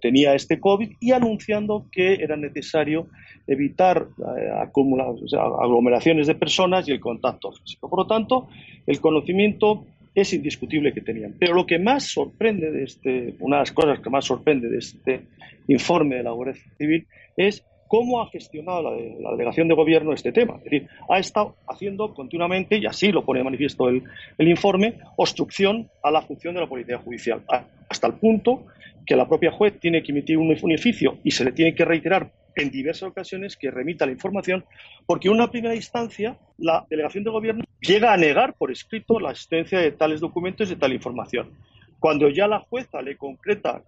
[0.00, 3.06] tenía este COVID y anunciando que era necesario
[3.46, 7.88] evitar eh, aglomeraciones de personas y el contacto físico.
[7.88, 8.48] Por lo tanto,
[8.86, 11.34] el conocimiento es indiscutible que tenían.
[11.38, 14.78] Pero lo que más sorprende de este, una de las cosas que más sorprende de
[14.78, 15.22] este
[15.68, 17.06] informe de la Guardia Civil
[17.36, 20.58] es cómo ha gestionado la, delegación de gobierno este tema.
[20.58, 24.04] Es decir, ha estado haciendo continuamente, y así lo pone de manifiesto el,
[24.38, 27.42] informe, obstrucción a la función de la policía judicial,
[27.88, 28.66] hasta el punto
[29.04, 31.84] que la propia juez tiene que emitir un, un oficio y se le tiene que
[31.84, 34.64] reiterar en diversas ocasiones que remita la información,
[35.04, 39.32] porque en una primera instancia la delegación de gobierno llega a negar por escrito la
[39.32, 41.56] existencia de tales documentos y de tal información.
[41.98, 43.82] Cuando ya la jueza le concreta,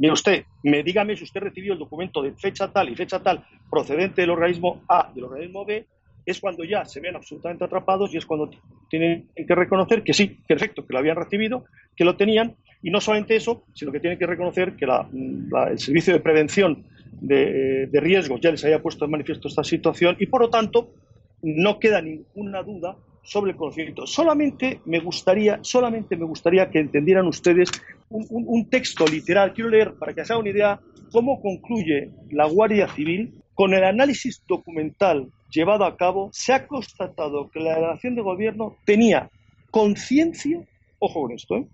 [0.00, 3.44] mire usted, me dígame si usted recibió el documento de fecha tal y fecha tal
[3.70, 5.86] procedente del organismo A del organismo B,
[6.24, 8.50] es cuando ya se ven absolutamente atrapados y es cuando
[8.88, 13.00] tienen que reconocer que sí, perfecto, que lo habían recibido, que lo tenían, y no
[13.00, 16.84] solamente eso, sino que tienen que reconocer que el servicio de prevención
[17.20, 20.94] de, riesgos ya les haya puesto en manifiesto esta situación y por lo tanto
[21.42, 24.06] no queda ninguna duda sobre el conocimiento.
[24.06, 27.70] Solamente me gustaría, solamente me gustaría que entendieran ustedes
[28.08, 29.52] un, texto literal.
[29.52, 30.80] Quiero leer para que se hagan una idea
[31.12, 36.30] cómo concluye la Guardia Civil con el análisis documental llevado a cabo.
[36.32, 39.30] Se ha constatado que la delegación de gobierno tenía
[39.70, 40.60] conciencia,
[40.98, 41.66] ojo con esto, ¿eh?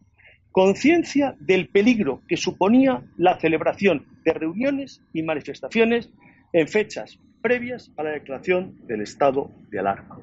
[0.52, 6.10] conciencia del peligro que suponía la celebración de reuniones y manifestaciones
[6.52, 10.18] en fechas previas a la declaración del estado de alarma.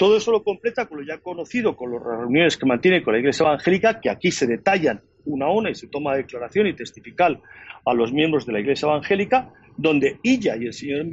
[0.00, 3.20] Todo eso lo completa con lo ya conocido, con las reuniones que mantiene con la
[3.20, 7.42] Iglesia Evangélica, que aquí se detallan una a una y se toma declaración y testifical
[7.84, 11.06] a los miembros de la Iglesia Evangélica, donde ella y el señor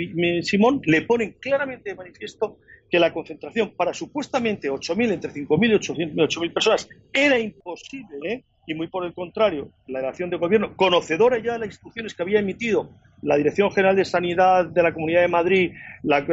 [0.43, 2.57] Simón le ponen claramente de manifiesto
[2.89, 8.43] que la concentración para supuestamente 8.000, entre 5.000 y 8.000 personas era imposible, ¿eh?
[8.65, 12.23] y muy por el contrario, la delegación de gobierno, conocedora ya de las instrucciones que
[12.23, 12.89] había emitido
[13.21, 15.71] la Dirección General de Sanidad de la Comunidad de Madrid,
[16.03, 16.25] la,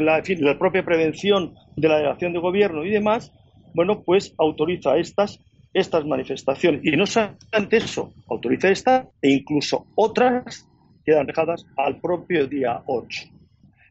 [0.58, 3.32] propia prevención de la delegación de gobierno y demás,
[3.74, 5.40] bueno, pues autoriza estas
[5.72, 6.82] estas manifestaciones.
[6.84, 10.68] Y no solamente eso, autoriza esta e incluso otras
[11.04, 13.22] quedan dejadas al propio día 8.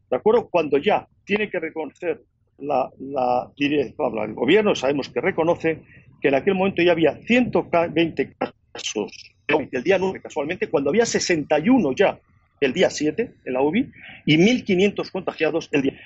[0.09, 0.47] ¿De acuerdo?
[0.49, 2.21] Cuando ya tiene que reconocer
[2.59, 5.81] la, la, el gobierno, sabemos que reconoce
[6.21, 11.93] que en aquel momento ya había 120 casos el día 9 casualmente, cuando había 61
[11.93, 12.19] ya
[12.61, 13.91] el día 7 en la UBI
[14.25, 15.99] y 1.500 contagiados el día.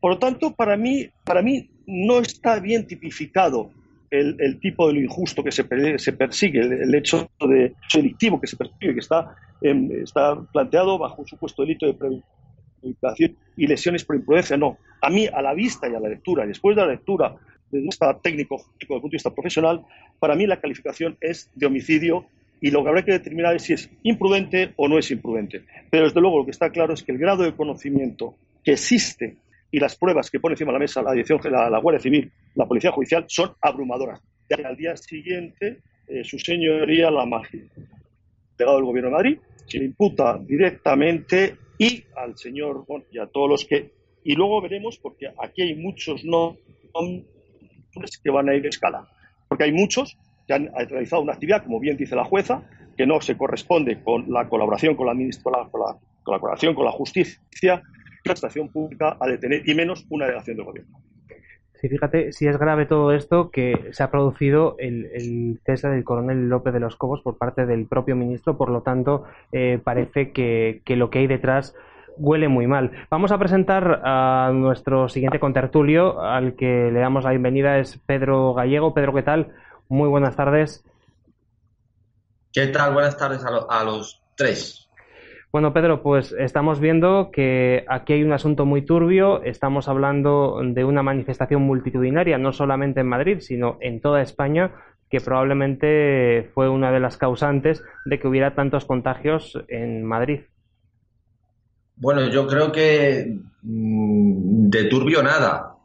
[0.00, 3.70] Por lo tanto, para mí, para mí no está bien tipificado
[4.10, 8.94] el, tipo de lo injusto que se, persigue, el, hecho de delictivo que se persigue,
[8.94, 12.22] que está, está planteado bajo un supuesto delito de
[13.56, 14.56] y lesiones por imprudencia.
[14.56, 17.34] No, a mí, a la vista y a la lectura, y después de la lectura
[17.70, 19.84] desde un vista técnico, desde el punto de vista profesional,
[20.18, 22.26] para mí la calificación es de homicidio
[22.60, 25.64] y lo que habrá que determinar es si es imprudente o no es imprudente.
[25.90, 29.36] Pero desde luego lo que está claro es que el grado de conocimiento que existe
[29.70, 32.30] y las pruebas que pone encima de la mesa la, dirección, la, la Guardia Civil,
[32.54, 34.20] la Policía Judicial, son abrumadoras.
[34.48, 37.24] Y al día siguiente, eh, su señoría, la
[38.56, 43.48] delegado del Gobierno de Madrid, se le imputa directamente y al señor y a todos
[43.48, 43.92] los que.
[44.24, 47.24] Y luego veremos, porque aquí hay muchos nombres
[48.22, 49.06] que van a ir a escala.
[49.48, 52.62] Porque hay muchos que han realizado una actividad, como bien dice la jueza,
[52.96, 56.84] que no se corresponde con la colaboración con la, con la, con la colaboración con
[56.84, 57.82] la justicia,
[58.32, 61.00] estación pública a detener, y menos una delegación del gobierno.
[61.74, 66.48] Sí, fíjate si es grave todo esto que se ha producido el, cese del coronel
[66.48, 70.82] López de los Cobos por parte del propio ministro, por lo tanto, eh, parece que,
[70.84, 71.76] que, lo que hay detrás
[72.18, 72.90] huele muy mal.
[73.10, 78.54] Vamos a presentar a nuestro siguiente contertulio, al que le damos la bienvenida, es Pedro
[78.54, 78.92] Gallego.
[78.92, 79.52] Pedro, ¿qué tal?
[79.88, 80.84] Muy buenas tardes.
[82.52, 82.92] ¿Qué tal?
[82.92, 84.87] Buenas tardes a, los tres.
[85.50, 89.42] Bueno, Pedro, pues estamos viendo que aquí hay un asunto muy turbio.
[89.42, 94.72] Estamos hablando de una manifestación multitudinaria, no solamente en Madrid, sino en toda España,
[95.08, 100.40] que probablemente fue una de las causantes de que hubiera tantos contagios en Madrid.
[101.96, 105.78] Bueno, yo creo que mm, de turbio nada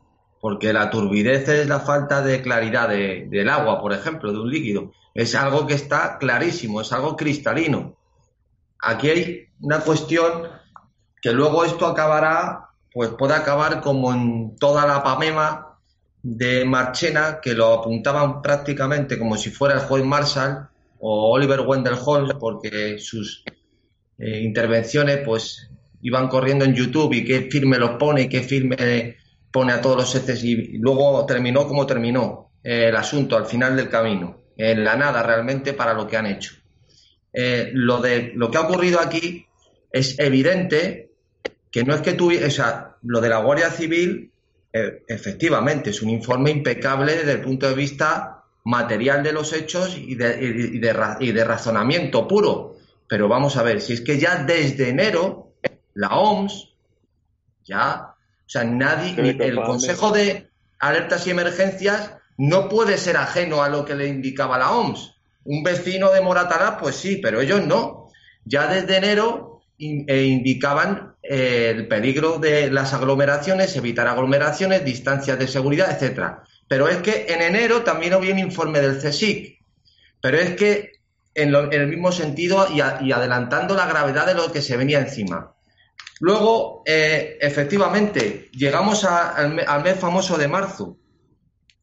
[0.44, 4.92] porque la turbidez es la falta de claridad del agua, por ejemplo, de un líquido.
[5.14, 7.96] Es algo que está clarísimo, es algo cristalino.
[8.86, 10.50] Aquí hay una cuestión
[11.22, 15.80] que luego esto acabará, pues puede acabar como en toda la pamema
[16.22, 20.68] de Marchena, que lo apuntaban prácticamente como si fuera el juez Marshall
[21.00, 23.44] o Oliver Wendell Holmes, porque sus
[24.18, 25.70] eh, intervenciones pues
[26.02, 29.18] iban corriendo en YouTube y qué firme los pone y qué firme
[29.50, 33.78] pone a todos los heces y luego terminó como terminó eh, el asunto al final
[33.78, 36.63] del camino, en la nada realmente para lo que han hecho.
[37.34, 39.48] Eh, lo, de, lo que ha ocurrido aquí
[39.92, 41.10] es evidente
[41.72, 44.32] que no es que tuviera, o sea, lo de la Guardia Civil,
[44.72, 49.98] eh, efectivamente, es un informe impecable desde el punto de vista material de los hechos
[49.98, 50.38] y de,
[51.20, 52.78] y de razonamiento puro.
[53.08, 55.54] Pero vamos a ver, si es que ya desde enero
[55.96, 56.70] la OMS
[57.66, 58.14] ya
[58.46, 63.86] o sea, nadie, el Consejo de Alertas y Emergencias no puede ser ajeno a lo
[63.86, 65.13] que le indicaba la OMS.
[65.46, 68.10] Un vecino de Moratalá, pues sí, pero ellos no.
[68.46, 75.48] Ya desde enero eh, indicaban eh, el peligro de las aglomeraciones, evitar aglomeraciones, distancias de
[75.48, 76.44] seguridad, etcétera.
[76.68, 79.60] Pero es que en enero también había un informe del CSIC.
[80.22, 80.92] Pero es que
[81.36, 85.54] en, el mismo sentido y adelantando la gravedad de lo que se venía encima.
[86.20, 90.98] Luego, eh, efectivamente, llegamos al, mes famoso de marzo,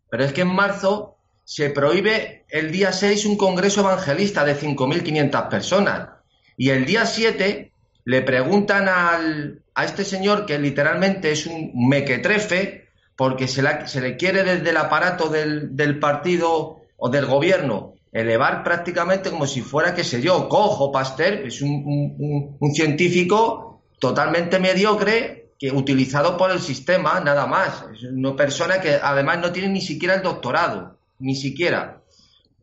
[0.09, 1.18] pero es que en marzo
[1.50, 6.10] se prohíbe el día 6 un congreso evangelista de 5.500 personas.
[6.56, 7.72] Y el día 7
[8.04, 12.86] le preguntan al, a este señor que literalmente es un mequetrefe
[13.16, 18.62] porque se, se le quiere desde el aparato del, del, partido o del gobierno elevar
[18.62, 24.60] prácticamente como si fuera, qué sé yo, Cojo, Pasteur, es un, un, un científico totalmente
[24.60, 27.86] mediocre que utilizado por el sistema, nada más.
[27.92, 32.02] Es una persona que además no tiene ni siquiera el doctorado, ni siquiera.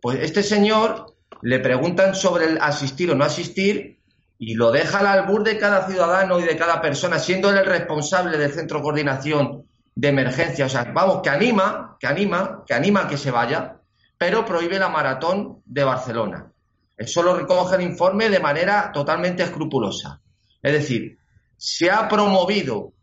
[0.01, 3.99] Pues este señor le preguntan sobre el asistir o no asistir
[4.39, 7.65] y lo deja al albur de cada ciudadano y de cada persona, siendo él el
[7.65, 9.65] responsable del centro de coordinación
[9.95, 10.65] de emergencia.
[10.65, 13.79] O sea, vamos, que anima, que anima, que anima a que se vaya,
[14.17, 16.51] pero prohíbe la maratón de Barcelona.
[16.95, 20.21] Eso lo recoge el informe de manera totalmente escrupulosa.
[20.61, 21.17] Es decir,
[21.55, 22.93] se ha promovido,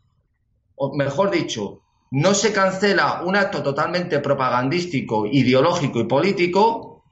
[0.75, 7.03] o mejor dicho, no se cancela un acto totalmente propagandístico, ideológico y político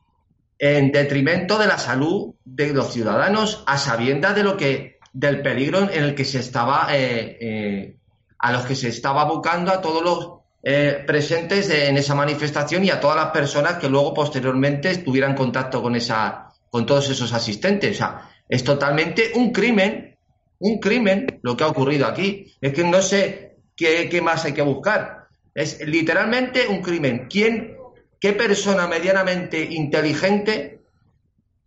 [0.60, 5.90] en detrimento de la salud de los ciudadanos a sabiendas de lo que del peligro
[5.92, 7.98] en el que se estaba eh, eh,
[8.40, 12.90] a los que se estaba buscando a todos los eh, presentes en esa manifestación y
[12.90, 17.96] a todas las personas que luego posteriormente tuvieran contacto con esa, con todos esos asistentes.
[17.96, 20.18] O sea, es totalmente un crimen,
[20.60, 22.54] un crimen lo que ha ocurrido aquí.
[22.62, 25.28] Es que no sé qué, más hay que buscar.
[25.54, 27.28] Es literalmente un crimen.
[27.30, 27.78] ¿Quién,
[28.20, 30.80] qué persona medianamente inteligente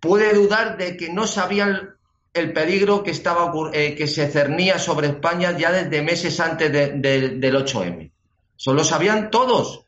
[0.00, 1.94] puede dudar de que no sabían
[2.32, 7.40] el peligro que estaba eh, que se cernía sobre España ya desde meses antes del
[7.40, 8.10] 8M.
[8.58, 9.84] Eso lo sabían todos.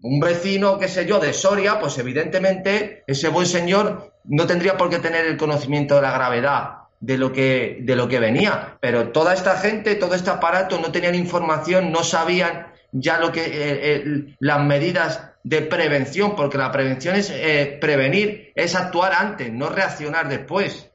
[0.00, 4.88] Un vecino, qué sé yo, de Soria, pues evidentemente ese buen señor no tendría por
[4.88, 8.78] qué tener el conocimiento de la gravedad de lo que, de lo que venía.
[8.80, 13.44] Pero toda esta gente, todo este aparato no tenían información, no sabían ya lo que
[13.44, 17.30] eh, eh, las medidas de prevención, porque la prevención es
[17.80, 20.90] prevenir, es actuar antes, no reaccionar después.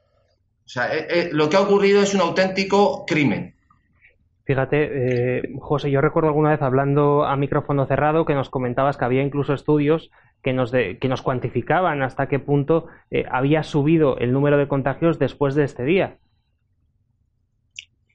[0.71, 3.55] O sea, eh, eh, lo que ha ocurrido es un auténtico crimen.
[4.45, 9.03] Fíjate, eh, José, yo recuerdo alguna vez hablando a micrófono cerrado que nos comentabas que
[9.03, 10.11] había incluso estudios
[10.43, 12.87] que nos, que nos cuantificaban hasta qué punto
[13.29, 16.17] había subido el número de contagios después de este día.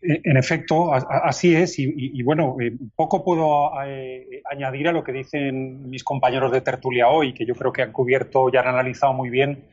[0.03, 1.79] En efecto, así es.
[1.79, 2.57] Y, bueno,
[2.95, 7.73] poco puedo añadir a lo que dicen mis compañeros de tertulia hoy, que yo creo
[7.73, 9.65] que han cubierto y han analizado muy bien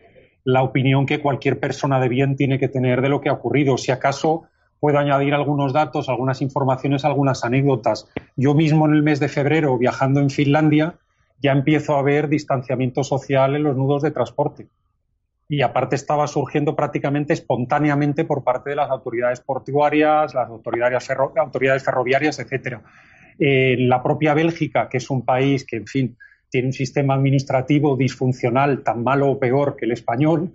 [0.43, 3.77] la opinión que cualquier persona de bien tiene que tener de lo que ha ocurrido.
[3.77, 4.43] Si acaso
[4.79, 8.09] puedo añadir algunos datos, algunas informaciones, algunas anécdotas.
[8.35, 10.95] Yo mismo en el mes de febrero, viajando en Finlandia,
[11.43, 14.67] ya empiezo a ver distanciamiento social en los nudos de transporte.
[15.49, 22.39] Y aparte estaba surgiendo prácticamente espontáneamente por parte de las autoridades portuarias, las autoridades, ferroviarias,
[22.39, 22.81] etcétera.
[23.37, 26.17] En la propia Bélgica, que es un país que, en fin,
[26.49, 30.53] tiene un sistema administrativo disfuncional tan malo o peor que el español.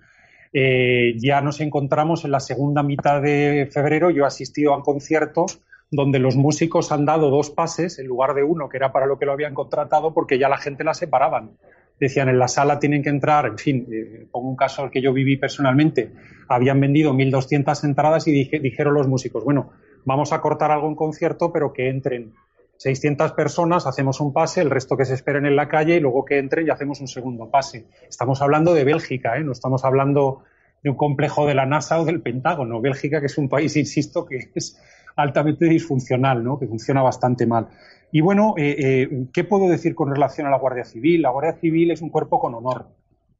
[0.55, 4.11] Eh, ya nos encontramos en la segunda mitad de febrero.
[4.11, 8.42] Yo he asistido a conciertos donde los músicos han dado dos pases en lugar de
[8.42, 11.53] uno, que era para lo que lo habían contratado, porque ya la gente la separaban.
[11.98, 15.12] Decían, en la sala tienen que entrar, en fin, eh, pongo un caso que yo
[15.12, 16.12] viví personalmente,
[16.48, 19.70] habían vendido 1.200 entradas y dijeron los músicos, bueno,
[20.05, 22.35] vamos a cortar algún concierto, pero que entren
[22.77, 26.24] 600 personas, hacemos un pase, el resto que se esperen en la calle y luego
[26.24, 27.87] que entren y hacemos un segundo pase.
[28.09, 29.42] Estamos hablando de Bélgica, ¿eh?
[29.42, 30.44] no estamos hablando
[30.85, 32.81] de un complejo de la NASA o del Pentágono.
[32.81, 34.81] Bélgica, que es un país, insisto, que es
[35.19, 36.59] altamente disfuncional, ¿no?
[36.59, 37.69] que funciona bastante mal.
[38.11, 41.23] Y bueno, eh, eh, ¿qué puedo decir con relación a la Guardia Civil?
[41.23, 42.89] La Guardia Civil es un cuerpo con honor,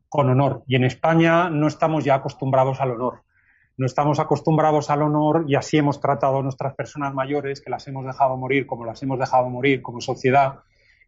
[0.09, 0.62] con honor.
[0.67, 3.23] Y en España no estamos ya acostumbrados al honor
[3.79, 7.87] no estamos acostumbrados al honor y así hemos tratado a nuestras personas mayores, que las
[7.87, 10.59] hemos dejado morir como las hemos dejado morir como sociedad.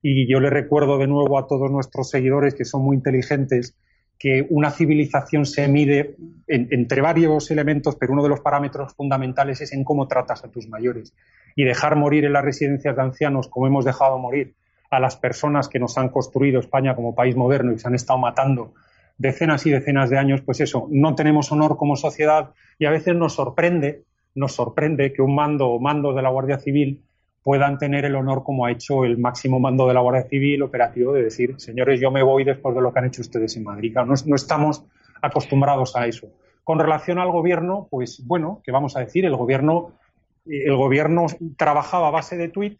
[0.02, 3.76] Y yo le recuerdo de nuevo a todos nuestros seguidores que son muy inteligentes
[4.20, 6.14] que una civilización se mide
[6.46, 10.68] entre varios elementos, pero uno de los parámetros fundamentales es en cómo tratas a tus
[10.68, 11.14] mayores.
[11.56, 14.54] Y dejar morir en las residencias de ancianos, como hemos dejado morir
[14.90, 18.18] a las personas que nos han construido España como país moderno y se han estado
[18.18, 18.74] matando
[19.16, 23.14] decenas y decenas de años, pues eso, no tenemos honor como sociedad y a veces
[23.16, 24.02] nos sorprende,
[24.34, 27.02] nos sorprende que un mando o mando de la Guardia Civil
[27.50, 31.12] puedan tener el honor como ha hecho el máximo mando de la Guardia Civil operativo
[31.12, 33.92] de decir, señores, yo me voy después de lo que han hecho ustedes en Madrid.
[33.92, 34.84] No, no estamos
[35.20, 36.28] acostumbrados a eso.
[36.62, 39.24] Con relación al gobierno, pues bueno, ¿qué vamos a decir?
[39.24, 39.94] El gobierno,
[40.46, 42.76] el gobierno trabajaba a base de tweet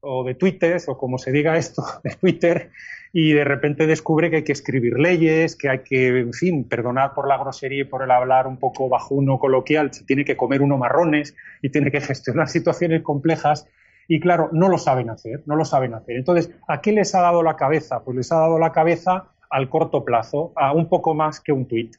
[0.00, 2.70] o de twitters o como se diga esto, de Twitter,
[3.14, 7.14] y de repente descubre que hay que escribir leyes, que hay que, en fin, perdonar
[7.14, 10.60] por la grosería y por el hablar un poco bajuno, coloquial, se tiene que comer
[10.60, 13.66] uno marrones y tiene que gestionar situaciones complejas.
[14.08, 16.16] Y claro, no lo saben hacer, no lo saben hacer.
[16.16, 18.00] Entonces, ¿a qué les ha dado la cabeza?
[18.04, 21.66] Pues les ha dado la cabeza al corto plazo, a un poco más que un
[21.66, 21.94] tuit.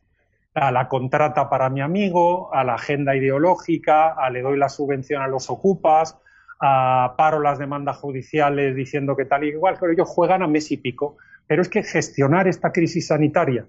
[0.55, 5.21] A la contrata para mi amigo, a la agenda ideológica, a le doy la subvención
[5.21, 6.17] a los ocupas,
[6.59, 10.71] a paro las demandas judiciales diciendo que tal y igual, pero ellos juegan a mes
[10.71, 11.17] y pico.
[11.45, 13.65] Pero es que gestionar esta crisis sanitaria,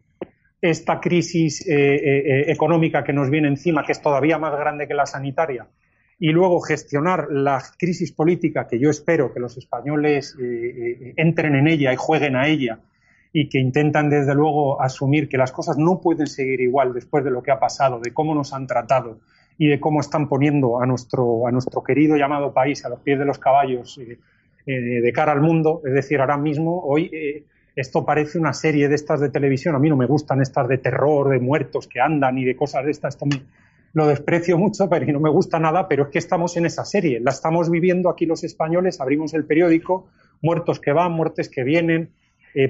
[0.60, 4.86] esta crisis eh, eh, eh, económica que nos viene encima, que es todavía más grande
[4.86, 5.66] que la sanitaria,
[6.18, 10.37] y luego gestionar la crisis política, que yo espero que los españoles
[11.16, 12.81] entren en ella y jueguen a ella,
[13.33, 17.33] y que intentan desde luego asumir que las cosas no pueden seguir igual después de
[17.33, 19.19] lo que ha pasado, de cómo nos han tratado,
[19.58, 23.19] y de cómo están poniendo a nuestro, a nuestro querido llamado país a los pies
[23.19, 24.19] de los caballos eh,
[24.67, 25.81] eh, de cara al mundo.
[25.85, 27.44] Es decir, ahora mismo, hoy, eh,
[27.77, 29.75] esto parece una serie de estas de televisión.
[29.75, 32.85] A mí no me gustan estas de terror, de muertos que andan y de cosas
[32.85, 33.19] de estas.
[33.94, 37.20] Lo desprecio mucho, pero no me gusta nada, pero es que estamos en esa serie.
[37.20, 40.08] La estamos viviendo aquí los españoles, abrimos el periódico,
[40.42, 42.10] muertos que van, muertes que vienen,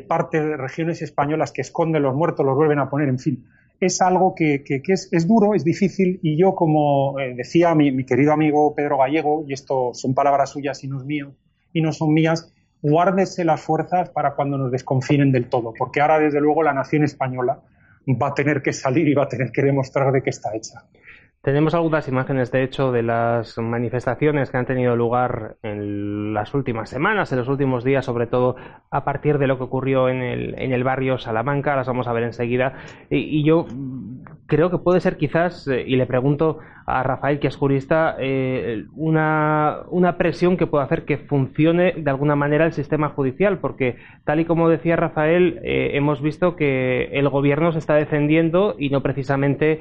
[0.07, 3.45] parte de regiones españolas que esconden los muertos, los vuelven a poner, en fin
[3.81, 8.75] es algo que, es, duro, es difícil y yo, como eh, decía mi, querido amigo
[8.75, 11.35] Pedro Gallego, y esto son palabras suyas y no, mío,
[11.73, 12.53] y no son mías,
[12.83, 17.05] guárdese las fuerzas para cuando nos desconfinen del todo, porque ahora, desde luego, la nación
[17.05, 17.61] española
[18.07, 20.85] va a tener que salir y va a tener que demostrar de qué está hecha.
[21.45, 26.89] Tenemos algunas imágenes, de hecho, de las manifestaciones que han tenido lugar en las últimas
[26.89, 28.57] semanas, en los últimos días, sobre todo
[28.91, 31.77] a partir de lo que ocurrió en el, en el barrio Salamanca.
[31.77, 32.79] Las vamos a ver enseguida.
[33.11, 33.67] Y, yo
[34.47, 38.87] creo que puede ser quizás, eh, y le pregunto a Rafael, que es jurista, eh,
[38.95, 43.97] una, una presión que pueda hacer que funcione de alguna manera el sistema judicial, porque
[44.25, 48.89] tal y como decía Rafael, eh, hemos visto que el gobierno se está defendiendo y
[48.89, 49.81] no precisamente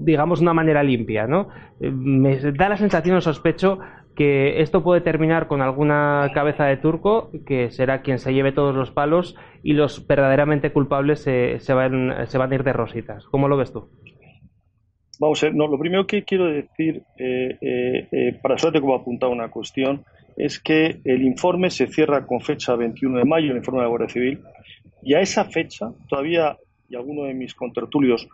[0.00, 1.48] digamos, una manera limpia, ¿no?
[1.78, 3.78] Me da la sensación o sospecho
[4.16, 8.74] que esto puede terminar con alguna cabeza de turco que será quien se lleve todos
[8.74, 13.26] los palos y los verdaderamente culpables se, se, van, se van a ir de rositas.
[13.26, 13.88] ¿Cómo lo ves tú?
[15.20, 18.94] Vamos a ver, no, lo primero que quiero decir, eh, eh, eh, para suerte como
[18.94, 20.02] apuntado una cuestión,
[20.36, 23.90] es que el informe se cierra con fecha 21 de mayo, el informe de la
[23.90, 24.40] Guardia Civil,
[25.02, 26.56] y a esa fecha todavía,
[26.88, 28.28] y alguno de mis contertulios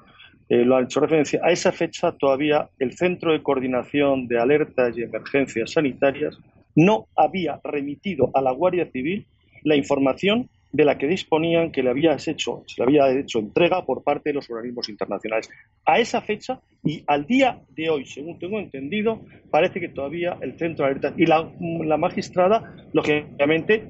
[0.49, 4.97] eh, lo ha hecho referencia, a esa fecha todavía el Centro de Coordinación de Alertas
[4.97, 6.39] y Emergencias Sanitarias
[6.77, 9.27] no había remitido a la Guardia Civil
[9.65, 13.85] la información de la que disponían que le había hecho, se le había hecho entrega
[13.85, 15.49] por parte de los organismos internacionales.
[15.85, 20.59] A esa fecha y al día de hoy, según tengo entendido, parece que todavía el
[20.59, 23.89] centro de alertas y la, la magistrada, lógicamente,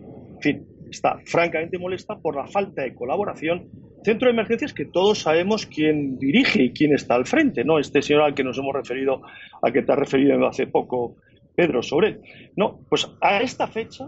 [0.88, 3.68] está francamente molesta por la falta de colaboración
[4.06, 7.80] centro de emergencias que todos sabemos quién dirige y quién está al frente, ¿no?
[7.80, 9.22] Este señor al que nos hemos referido,
[9.60, 11.16] al que te has referido hace poco,
[11.56, 12.20] Pedro, sobre él.
[12.54, 14.04] No, pues a esta fecha,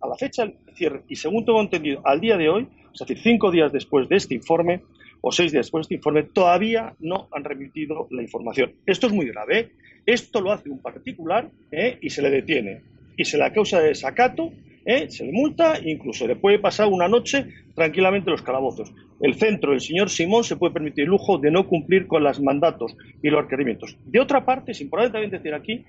[0.00, 3.18] a la fecha del cierre, y según tengo entendido, al día de hoy, es decir,
[3.18, 4.82] cinco días después de este informe,
[5.20, 8.74] o seis días después de este informe, todavía no han remitido la información.
[8.86, 9.58] Esto es muy grave.
[9.58, 9.72] ¿eh?
[10.06, 11.98] Esto lo hace un particular ¿eh?
[12.00, 12.82] y se le detiene.
[13.16, 14.52] Y se le causa de desacato
[14.84, 15.10] ¿eh?
[15.10, 18.92] se le multa e incluso le puede pasar una noche tranquilamente los calabozos.
[19.20, 22.40] El centro, el señor Simón, se puede permitir el lujo de no cumplir con los
[22.40, 23.96] mandatos y los requerimientos.
[24.04, 25.84] De otra parte, es importante también decir aquí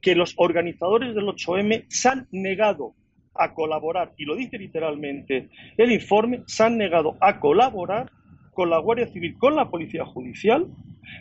[0.00, 2.94] que los organizadores del 8M se han negado
[3.34, 8.10] a colaborar, y lo dice literalmente el informe, se han negado a colaborar
[8.52, 10.66] con la Guardia Civil, con la Policía Judicial,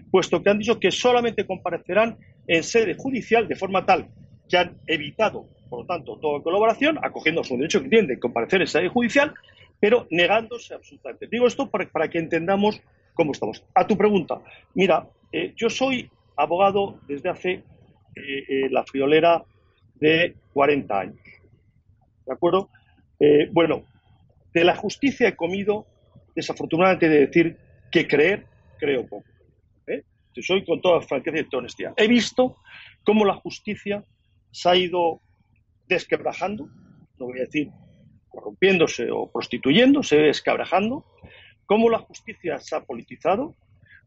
[0.09, 2.17] puesto que han dicho que solamente comparecerán
[2.47, 4.07] en sede judicial de forma tal
[4.49, 8.61] que han evitado por lo tanto, toda colaboración, acogiendo su derecho que tiene de comparecer
[8.61, 9.34] en sede judicial,
[9.80, 11.28] pero negándose absolutamente.
[11.28, 12.82] Digo esto para, que entendamos
[13.13, 13.63] cómo estamos.
[13.74, 14.39] A tu pregunta,
[14.74, 17.63] mira, eh, yo soy abogado desde hace eh,
[18.15, 19.43] eh, la friolera
[19.95, 21.20] de 40 años.
[22.26, 22.70] ¿De acuerdo?
[23.51, 23.84] bueno,
[24.53, 25.88] de la justicia he comido,
[26.36, 27.57] desafortunadamente, de decir
[27.91, 28.45] que creer,
[28.78, 29.26] creo poco.
[30.39, 31.93] Soy con toda franqueza y honestidad.
[31.97, 32.57] He visto
[33.03, 34.03] cómo la justicia
[34.51, 35.22] se ha ido
[35.88, 36.69] desquebrajando,
[37.19, 37.69] no voy a decir
[38.27, 41.05] corrompiéndose o prostituyéndose, desquebrajando,
[41.65, 43.55] cómo la justicia se ha politizado,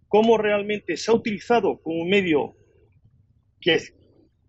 [0.09, 2.55] cómo realmente se ha utilizado como un medio
[3.61, 3.79] que,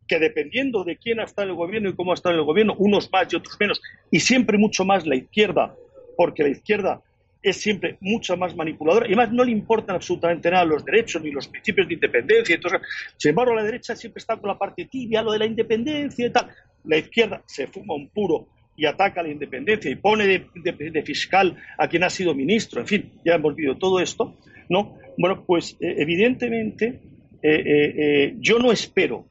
[0.08, 2.76] dependiendo de quién ha estado en el gobierno y cómo ha estado en el gobierno,
[2.78, 5.76] unos más y otros menos, y siempre mucho más la izquierda,
[6.18, 7.02] porque la izquierda
[7.44, 11.32] es siempre mucho más manipuladora y además no le importan absolutamente nada los derechos ni
[11.32, 12.54] los principios de independencia.
[12.54, 12.82] Entonces,
[13.18, 16.30] sin embargo, la derecha siempre está con la parte tibia, lo de la independencia y
[16.30, 16.50] tal.
[16.86, 21.88] La izquierda se fuma un puro y ataca la independencia y pone de, fiscal a
[21.88, 22.82] quien ha sido ministro.
[22.82, 24.36] En fin, ya hemos visto todo esto.
[24.70, 24.98] ¿no?
[25.18, 27.00] Bueno, pues eh, evidentemente
[27.44, 29.26] eh, eh, yo no espero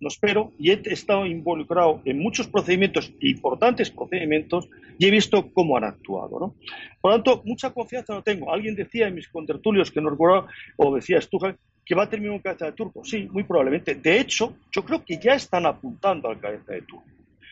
[0.00, 4.68] no espero, y he estado involucrado en muchos procedimientos, importantes procedimientos,
[4.98, 6.40] y he visto cómo han actuado.
[6.40, 6.54] ¿no?
[7.00, 8.52] Por lo tanto, mucha confianza no tengo.
[8.52, 11.54] Alguien decía en mis contertulios que no recuerdo, o decía Stuja,
[11.90, 13.04] que va a terminar un cabeza de turco.
[13.04, 13.96] Sí, muy probablemente.
[13.96, 17.10] De hecho, yo creo que ya están apuntando al cabeza de turco.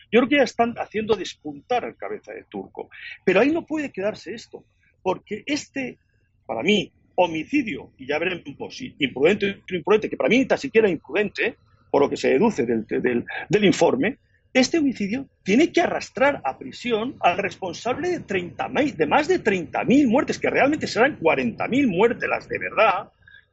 [0.09, 2.89] Yo creo que ya están haciendo despuntar al cabeza de turco.
[3.25, 4.63] Pero ahí no puede quedarse esto,
[5.03, 5.97] porque este,
[6.45, 10.57] para mí, homicidio, y ya veremos si imprudente o imprudente, que para mí ni tan
[10.57, 11.57] siquiera imprudente,
[11.91, 14.19] por lo que se deduce del, del, informe,
[14.53, 20.07] este homicidio tiene que arrastrar a prisión al responsable de, 30, de más de 30.000
[20.07, 23.09] muertes, que realmente serán 40.000 muertes las de verdad,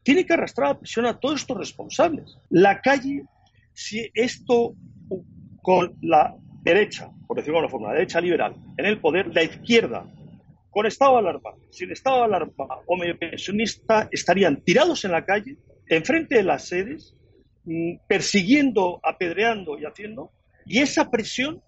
[0.06, 2.38] tiene que arrastrar a prisión a todos estos responsables.
[2.48, 3.24] La calle,
[3.74, 4.74] si esto
[5.60, 9.42] con la derecha, por decirlo de alguna forma, la derecha liberal, en el poder, la
[9.42, 10.06] izquierda,
[10.70, 15.24] con estado de alarma, sin estado de alarma o medio pensionista, estarían tirados en la
[15.24, 17.16] calle, enfrente de las sedes,
[17.66, 20.30] Mm, persiguiendo, apedreando y haciendo,
[20.66, 21.60] y esa presión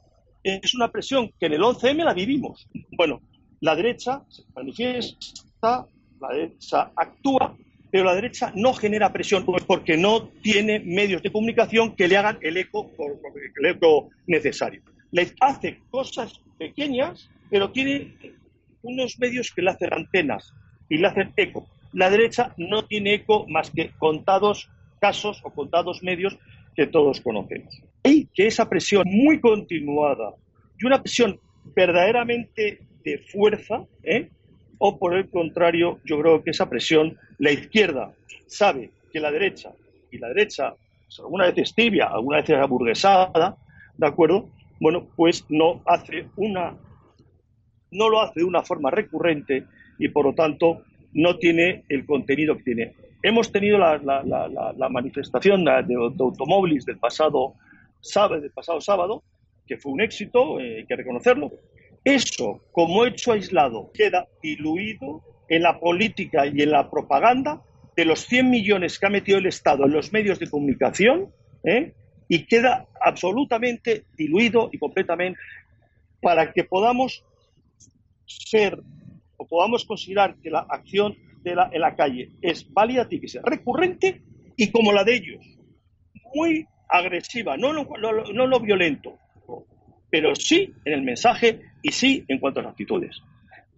[0.44, 2.68] es una presión que en el 11M la vivimos.
[2.96, 3.20] Bueno,
[3.60, 5.88] la derecha se manifiesta,
[6.20, 7.56] la derecha actúa,
[7.90, 12.38] pero la derecha no genera presión porque no tiene medios de comunicación que le hagan
[12.42, 12.90] el eco,
[14.26, 14.82] necesario.
[15.10, 18.14] Le hace cosas pequeñas, pero tiene
[18.82, 20.52] unos medios que le hacen antenas
[20.88, 21.66] y le hacen eco.
[21.92, 24.70] La derecha no tiene eco más que contados
[25.00, 26.36] casos o contados medios
[26.76, 27.82] que todos conocemos.
[28.04, 30.34] Y que esa presión muy continuada
[30.78, 31.40] y una presión
[31.74, 34.28] verdaderamente de fuerza, ¿eh?
[34.78, 38.12] O por el contrario, yo creo que esa presión, la izquierda
[38.46, 39.72] sabe que la derecha,
[40.10, 40.74] y la derecha
[41.06, 43.56] pues, alguna vez es tibia, alguna vez es aburguesada,
[43.96, 44.48] ¿de acuerdo?
[44.80, 46.76] Bueno, pues no hace una,
[47.90, 49.64] no lo hace de una forma recurrente
[49.98, 52.92] y por lo tanto no tiene el contenido que tiene.
[53.22, 57.54] Hemos tenido la, manifestación de, automóviles del pasado
[58.00, 59.22] sábado, del pasado sábado,
[59.66, 61.50] que fue un éxito, eh, hay que reconocerlo.
[62.04, 67.62] Eso, como hecho aislado, queda diluido en la política y en la propaganda
[67.96, 71.32] de los 100 millones que ha metido el Estado en los medios de comunicación
[71.64, 71.94] ¿eh?
[72.28, 75.40] y queda absolutamente diluido y completamente
[76.20, 77.24] para que podamos
[78.26, 78.78] ser
[79.36, 83.28] o podamos considerar que la acción de la, en la calle es válida, tiene que
[83.28, 84.22] ser recurrente
[84.56, 85.44] y como la de ellos,
[86.34, 89.18] muy agresiva, no lo, no lo violento,
[90.10, 93.20] pero sí en el mensaje y sí en cuanto a las actitudes.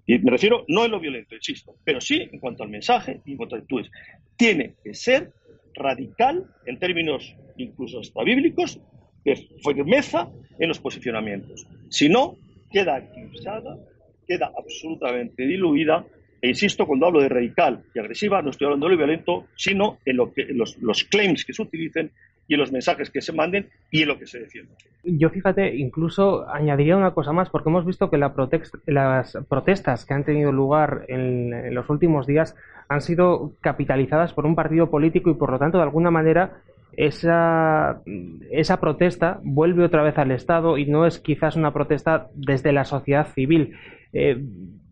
[0.07, 3.33] Y me refiero no en lo violento, insisto, pero sí en cuanto al mensaje y
[3.33, 3.91] en cuanto a actitudes.
[4.37, 5.33] Tiene que ser
[5.74, 8.81] radical en términos incluso hasta bíblicos,
[9.24, 10.28] de firmeza
[10.59, 11.66] en los posicionamientos.
[11.91, 12.37] Si no,
[12.72, 13.78] queda eclipsada,
[14.26, 16.07] queda absolutamente diluida.
[16.43, 19.99] E insisto, cuando hablo de radical y agresiva, no estoy hablando de lo violento, sino
[20.07, 22.12] en, lo que, los, los claims que se utilicen
[22.51, 24.74] y en los mensajes que se manden y en lo que se defienda.
[25.05, 30.24] Yo fíjate, incluso añadiría una cosa más, porque hemos visto que las protestas que han
[30.24, 32.57] tenido lugar en, los últimos días
[32.88, 36.59] han sido capitalizadas por un partido político y por lo tanto, de alguna manera,
[36.96, 38.03] esa,
[38.51, 42.84] esa protesta vuelve otra vez al Estado y no es quizás una protesta desde la
[42.84, 43.76] sociedad civil.
[44.12, 44.42] Eh,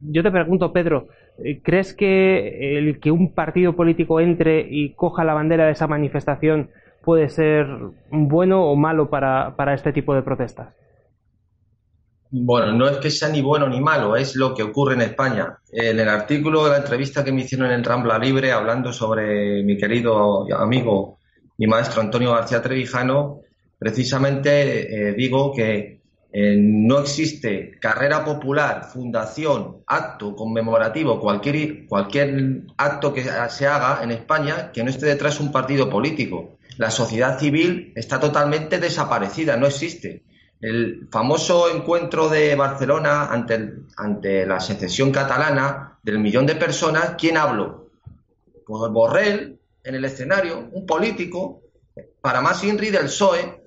[0.01, 1.09] yo te pregunto, Pedro,
[1.43, 5.89] eh, ¿crees que el que un partido político entre y coja la bandera de esa
[5.89, 6.71] manifestación
[7.03, 7.67] puede ser
[8.11, 10.75] bueno o malo para, este tipo de protestas?
[12.31, 15.59] Bueno, no es que sea ni bueno ni malo, es lo que ocurre en España.
[15.73, 19.79] En el artículo de la entrevista que me hicieron en Rambla Libre, hablando sobre mi
[19.79, 21.19] querido amigo
[21.57, 23.41] y maestro Antonio García Trevijano,
[23.79, 25.99] precisamente eh, digo que
[26.31, 34.11] eh, no existe carrera popular, fundación, acto conmemorativo, cualquier, cualquier acto que se haga en
[34.11, 39.67] España que no esté detrás un partido político la sociedad civil está totalmente desaparecida, no
[39.67, 40.23] existe.
[40.61, 47.37] El famoso encuentro de Barcelona ante, ante la secesión catalana del millón de personas, ¿quién
[47.37, 47.91] habló?
[48.65, 51.63] Pues Borrell en el escenario, un político,
[52.21, 53.63] para más INRI del PSOE.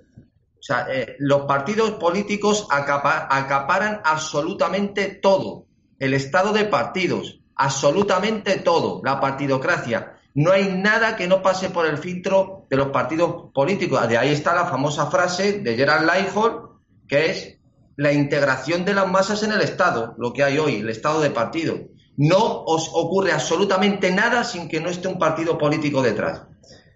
[0.59, 5.65] O sea, eh, los partidos políticos acaparan absolutamente todo.
[5.99, 9.01] El estado de partidos, absolutamente todo.
[9.03, 10.17] La partidocracia.
[10.33, 14.07] No hay nada que no pase por el filtro de los partidos políticos.
[14.07, 16.69] De ahí está la famosa frase de Gerald Lighthold,
[17.07, 17.57] que es
[17.97, 21.29] la integración de las masas en el Estado, lo que hay hoy, el Estado de
[21.29, 21.77] partido.
[22.17, 26.43] No os ocurre absolutamente nada sin que no esté un partido político detrás.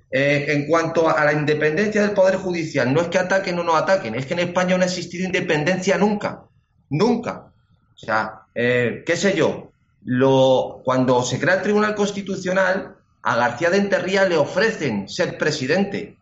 [0.09, 3.75] Eh, en cuanto a la independencia del Poder Judicial, no es que ataquen o no
[3.75, 6.43] ataquen, es que en España no ha existido independencia nunca,
[6.89, 7.51] nunca.
[7.93, 9.71] O sea, eh, qué sé yo,
[10.05, 12.94] lo, cuando se crea el Tribunal Constitucional,
[13.25, 16.17] a García de Enterría le ofrecen ser presidente.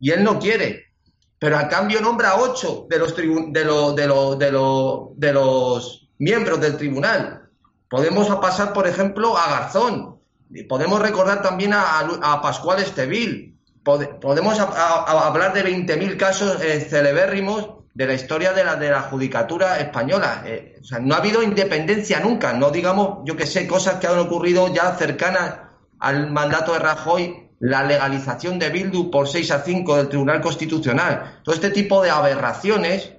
[0.00, 0.86] Y él no quiere,
[1.38, 7.48] pero a cambio nombra a ocho de los, de, de, de, los miembros del tribunal.
[7.88, 10.18] Podemos pasar, por ejemplo, a Garzón,
[10.68, 18.14] podemos recordar también a, Pascual Estevil, podemos hablar de 20.000 casos eh, celebérrimos de la
[18.14, 20.42] historia de la, de la judicatura española.
[20.46, 24.08] Eh, o sea, no ha habido independencia nunca, no digamos, yo que sé, cosas que
[24.08, 25.67] han ocurrido ya cercanas
[26.00, 31.40] al mandato de Rajoy la legalización de Bildu por 6 a 5 del Tribunal Constitucional.
[31.42, 33.12] Todo este tipo de aberraciones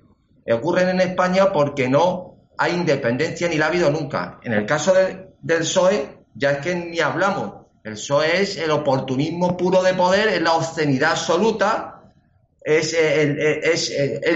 [0.50, 4.40] ocurren en España porque no hay independencia ni la ha habido nunca.
[4.44, 7.66] En el caso del PSOE, ya es que ni hablamos.
[7.84, 12.00] El PSOE es el oportunismo puro de poder, es la obscenidad absoluta,
[12.62, 12.96] es,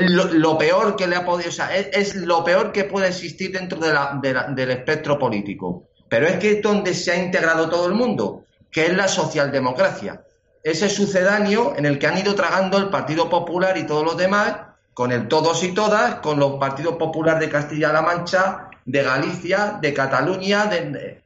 [0.10, 3.80] lo, peor que le ha podido, o sea, es, lo peor que puede existir dentro
[3.80, 5.90] del espectro político.
[6.14, 10.22] Pero es que es donde se ha integrado todo el mundo, que es la socialdemocracia.
[10.62, 14.58] Ese sucedáneo en el que han ido tragando el Partido Popular y todos los demás,
[14.94, 19.92] con el todos y todas, con los partidos populares de Castilla-La Mancha, de Galicia, de
[19.92, 20.70] Cataluña,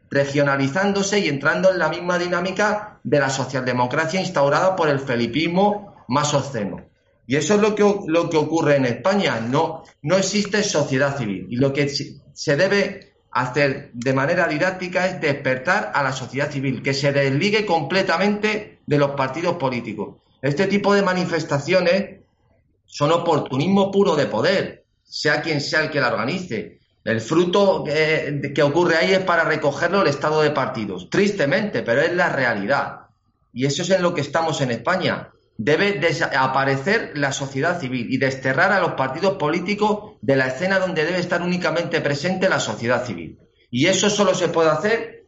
[0.10, 6.34] regionalizándose y entrando en la misma dinámica de la socialdemocracia instaurada por el felipismo más
[6.34, 6.78] obsceno.
[7.28, 9.42] Y eso es lo que, lo que ocurre en España.
[9.42, 11.46] No, no existe sociedad civil.
[11.50, 16.82] Y lo que se debe hacer de manera didáctica es despertar a la sociedad civil,
[16.82, 20.16] que se desligue completamente de los partidos políticos.
[20.42, 22.22] Este tipo de manifestaciones
[22.86, 26.80] son oportunismo puro de poder, sea quien sea el que la organice.
[27.04, 31.10] El fruto que, ocurre ahí es para recogerlo el estado de partidos.
[31.10, 33.08] Tristemente, pero es la realidad.
[33.54, 35.30] Y eso es en lo que estamos en España.
[35.58, 41.03] Debe desaparecer la sociedad civil y desterrar a los partidos políticos de la escena donde
[41.03, 43.39] debe estar únicamente presente la sociedad civil.
[43.72, 45.26] Y eso solo se puede hacer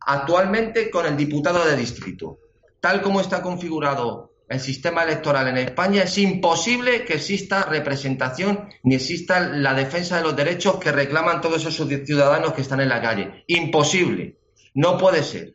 [0.00, 2.38] actualmente con el diputado de distrito.
[2.80, 8.96] Tal como está configurado el sistema electoral en España, es imposible que exista representación ni
[8.96, 13.00] exista la defensa de los derechos que reclaman todos esos ciudadanos que están en la
[13.00, 13.44] calle.
[13.46, 14.36] Imposible.
[14.74, 15.54] No puede ser.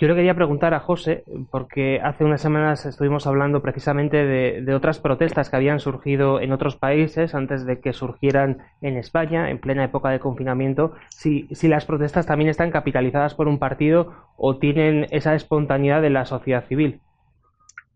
[0.00, 5.00] Yo le quería preguntar a José, porque hace unas semanas estuvimos hablando precisamente de, otras
[5.00, 9.82] protestas que habían surgido en otros países antes de que surgieran en España, en plena
[9.82, 15.34] época de confinamiento, si, las protestas también están capitalizadas por un partido o tienen esa
[15.34, 17.00] espontaneidad de la sociedad civil.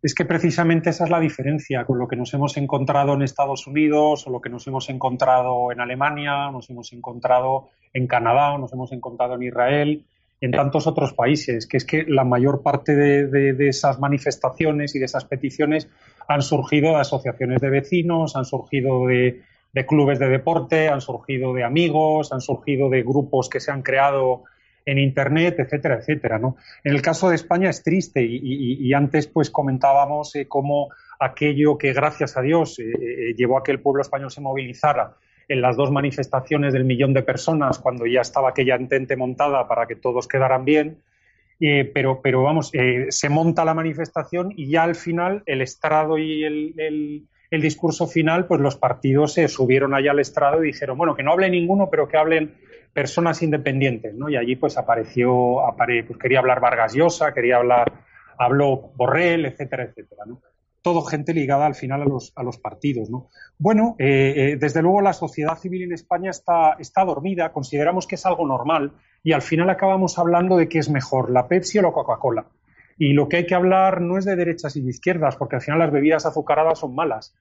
[0.03, 3.68] Es que precisamente esa es la diferencia con lo que nos hemos encontrado en Estados
[3.68, 8.59] Unidos o lo que nos hemos encontrado en Alemania, nos hemos encontrado en Canadá o
[8.59, 10.05] nos hemos encontrado en Israel
[10.43, 15.05] en tantos otros países, que es que la mayor parte de, esas manifestaciones y de
[15.05, 15.88] esas peticiones
[16.26, 19.45] han surgido de asociaciones de vecinos, han surgido de,
[19.86, 24.43] clubes de deporte, han surgido de amigos, han surgido de grupos que se han creado
[24.84, 26.40] en Internet, etcétera, etcétera.
[26.40, 26.57] ¿no?
[26.82, 30.88] En el caso de España es triste y, antes pues comentábamos eh, cómo
[31.20, 35.14] aquello que gracias a Dios eh, eh, llevó a que el pueblo español se movilizara
[35.53, 39.86] en las dos manifestaciones del millón de personas cuando ya estaba aquella entente montada para
[39.86, 41.03] que todos quedaran bien.
[41.61, 46.16] Eh, pero, pero vamos, eh, se monta la manifestación y ya al final el estrado
[46.16, 51.14] y el, discurso final, pues los partidos se subieron allá al estrado y dijeron, bueno,
[51.14, 52.55] que no hable ninguno, pero que hablen
[52.94, 54.30] personas independientes, ¿no?
[54.30, 57.92] Y allí pues apareció, pues quería hablar Vargas Llosa, quería hablar,
[58.38, 60.40] habló Borrell, etcétera, etcétera, ¿no?
[60.83, 63.09] Todo gente ligada al final a los, a los partidos.
[63.09, 63.28] ¿no?
[63.59, 68.16] Bueno, eh, eh, desde luego la sociedad civil en España está, está dormida, consideramos que
[68.16, 71.83] es algo normal y al final acabamos hablando de qué es mejor, la Pepsi o
[71.83, 72.47] la Coca-Cola.
[72.99, 75.62] Y lo que hay que hablar no es de derechas y de izquierdas, porque al
[75.62, 77.35] final las bebidas azucaradas son malas.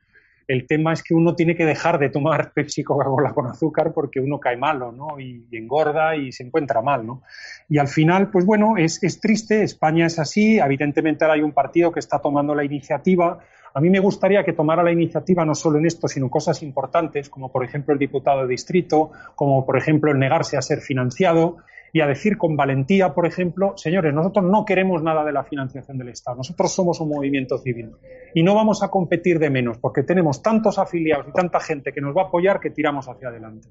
[0.52, 4.20] El tema es que uno tiene que dejar de tomar Pepsi Coca-Cola con azúcar porque
[4.20, 5.18] uno cae malo, ¿no?
[5.18, 7.24] Y, engorda y se encuentra mal, ¿no?
[7.70, 11.54] Y al final, pues bueno, es, es triste, España es así, evidentemente ahora hay un
[11.54, 13.40] partido que está tomando la iniciativa,
[13.74, 16.62] a mí me gustaría que tomara la iniciativa no solo en esto, sino en cosas
[16.62, 20.82] importantes, como por ejemplo el diputado de distrito, como por ejemplo el negarse a ser
[20.82, 21.60] financiado
[21.94, 25.98] y a decir con valentía, por ejemplo, señores, nosotros no queremos nada de la financiación
[25.98, 27.92] del Estado, nosotros somos un movimiento civil
[28.34, 32.02] y no vamos a competir de menos porque tenemos tantos afiliados y tanta gente que
[32.02, 33.68] nos va a apoyar que tiramos hacia adelante,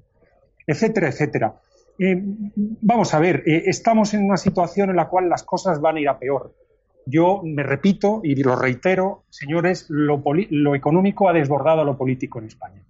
[0.67, 1.55] etcétera, etcétera.
[1.97, 2.15] Eh,
[2.81, 5.99] vamos a ver, eh, estamos en una situación en la cual las cosas van a
[5.99, 6.53] ir a peor.
[7.05, 12.39] Yo me repito y lo reitero, señores, lo, lo económico ha desbordado a lo político
[12.39, 12.83] en España.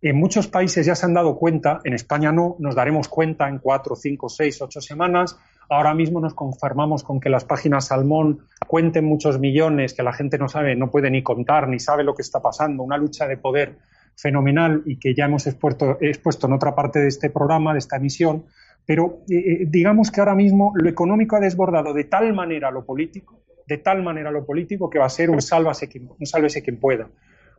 [0.00, 3.58] En muchos países ya se han dado cuenta, en España no, nos daremos cuenta en
[3.58, 5.36] cuatro, cinco, seis, ocho semanas.
[5.68, 10.38] Ahora mismo nos conformamos con que las páginas Salmón cuenten muchos millones, que la gente
[10.38, 13.38] no sabe, no puede ni contar, ni sabe lo que está pasando, una lucha de
[13.38, 13.78] poder
[14.14, 18.44] fenomenal y que ya hemos expuesto, en otra parte de este programa, de esta emisión.
[18.86, 22.84] Pero eh, eh, digamos que ahora mismo lo económico ha desbordado de tal manera lo
[22.84, 26.62] político, de tal manera lo político, que va a ser un sálvase quien, un sálvese
[26.62, 27.08] quien pueda.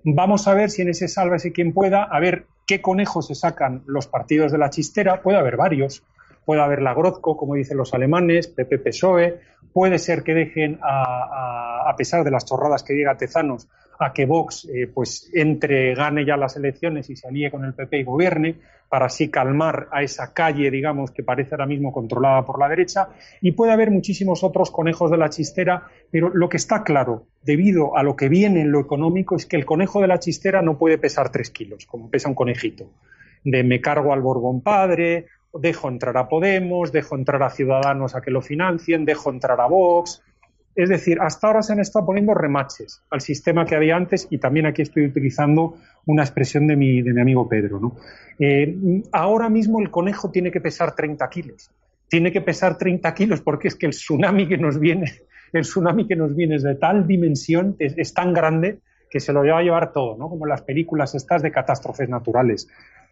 [0.03, 3.83] Vamos a ver si en ese sálvese quien pueda, a ver qué conejos se sacan
[3.85, 5.21] los partidos de la chistera.
[5.21, 6.03] Puede haber varios.
[6.45, 9.39] Puede haber la Grozco, como dicen los alemanes, PP PSOE.
[9.73, 13.67] Puede ser que dejen, a, a pesar de las chorradas que diga Tezanos,
[13.99, 17.73] a que Vox eh, pues entre, gane ya las elecciones y se alíe con el
[17.73, 18.55] PP y gobierne,
[18.87, 23.09] para así calmar a esa calle, digamos, que parece ahora mismo controlada por la derecha,
[23.41, 27.95] y puede haber muchísimos otros conejos de la chistera, pero lo que está claro, debido
[27.95, 30.77] a lo que viene en lo económico, es que el conejo de la chistera no
[30.77, 32.89] puede pesar tres kilos, como pesa un conejito.
[33.43, 38.21] De me cargo al Borbón padre, dejo entrar a Podemos, dejo entrar a Ciudadanos a
[38.21, 40.23] que lo financien, dejo entrar a Vox,
[40.79, 44.37] es decir, hasta ahora se han estado poniendo remaches al sistema que había antes y
[44.37, 45.75] también aquí estoy utilizando
[46.05, 47.81] una expresión de mi, de mi amigo Pedro.
[47.81, 47.97] ¿no?
[48.39, 51.69] Eh, ahora mismo el conejo tiene que pesar 30 kilos.
[52.07, 55.11] Tiene que pesar 30 kilos porque es que el tsunami que nos viene,
[55.51, 59.45] el tsunami que nos viene es de tal dimensión, es, tan grande que se lo
[59.45, 60.29] va a llevar todo, ¿no?
[60.29, 62.69] como las películas estas de catástrofes naturales.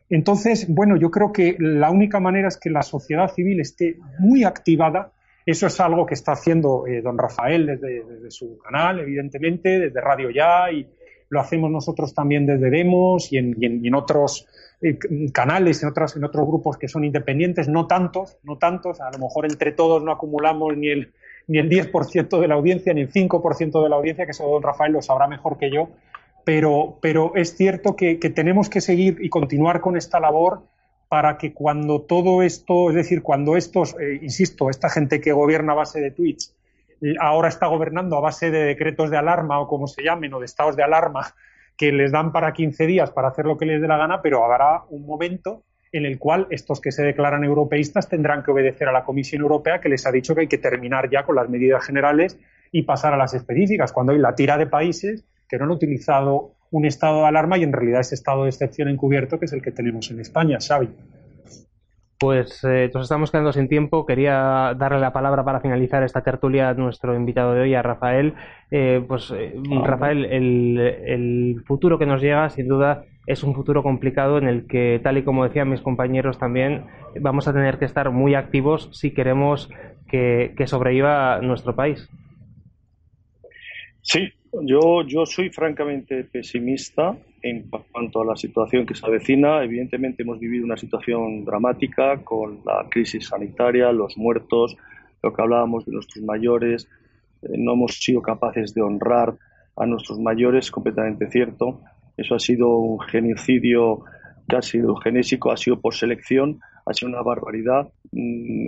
[0.10, 4.46] Entonces, bueno, yo creo que la única manera es que la sociedad civil esté muy
[4.46, 5.12] activada
[5.52, 10.30] eso es algo que está haciendo eh, don Rafael desde, su canal, evidentemente, desde Radio
[10.30, 10.88] Ya y,
[11.30, 14.48] lo hacemos nosotros también desde Demos y en, otros
[14.82, 14.98] eh,
[15.34, 19.20] canales, en, otras, en otros grupos que son independientes, no tantos, no tantos, a lo
[19.20, 21.12] mejor entre todos no acumulamos ni el,
[21.48, 24.64] ni el 10% de la audiencia, ni el 5% de la audiencia, que eso don
[24.64, 25.90] Rafael lo sabrá mejor que yo,
[26.48, 30.64] pero, pero es cierto que, tenemos que seguir y continuar con esta labor
[31.10, 35.74] para que cuando todo esto, es decir, cuando estos, eh, insisto, esta gente que gobierna
[35.74, 36.56] a base de tweets,
[37.20, 40.46] ahora está gobernando a base de decretos de alarma o como se llamen, o de
[40.46, 41.34] estados de alarma,
[41.78, 44.44] que les dan para 15 días para hacer lo que les dé la gana, pero
[44.44, 48.92] habrá un momento en el cual estos que se declaran europeístas tendrán que obedecer a
[48.92, 51.86] la Comisión Europea que les ha dicho que hay que terminar ya con las medidas
[51.86, 52.38] generales
[52.72, 56.57] y pasar a las específicas, cuando hay la tira de países que no han utilizado
[56.72, 59.62] un estado de alarma y en realidad ese estado de excepción encubierto que es el
[59.62, 60.90] que tenemos en España, Xavi.
[62.20, 64.06] Pues eh, nos estamos quedando sin tiempo.
[64.06, 68.34] Quería darle la palabra para finalizar esta tertulia a nuestro invitado de hoy, a Rafael.
[68.72, 69.54] Eh, pues eh,
[69.84, 75.00] Rafael, el, futuro que nos llega, sin duda, es un futuro complicado en el que,
[75.04, 76.88] tal y como decían mis compañeros también,
[77.22, 79.70] vamos a tener que estar muy activos si queremos
[80.08, 82.10] que, que sobreviva nuestro país.
[84.02, 84.30] Sí,
[84.62, 89.64] yo, yo soy francamente pesimista en cuanto a la situación que se avecina.
[89.64, 94.76] Evidentemente hemos vivido una situación dramática con la crisis sanitaria, los muertos,
[95.22, 96.88] lo que hablábamos de nuestros mayores.
[97.42, 99.36] Eh, no hemos sido capaces de honrar
[99.76, 101.82] a nuestros mayores, completamente cierto.
[102.16, 104.04] Eso ha sido un genocidio
[104.50, 107.88] que ha sido genésico, ha sido por selección, ha sido una barbaridad.
[108.12, 108.68] Mm,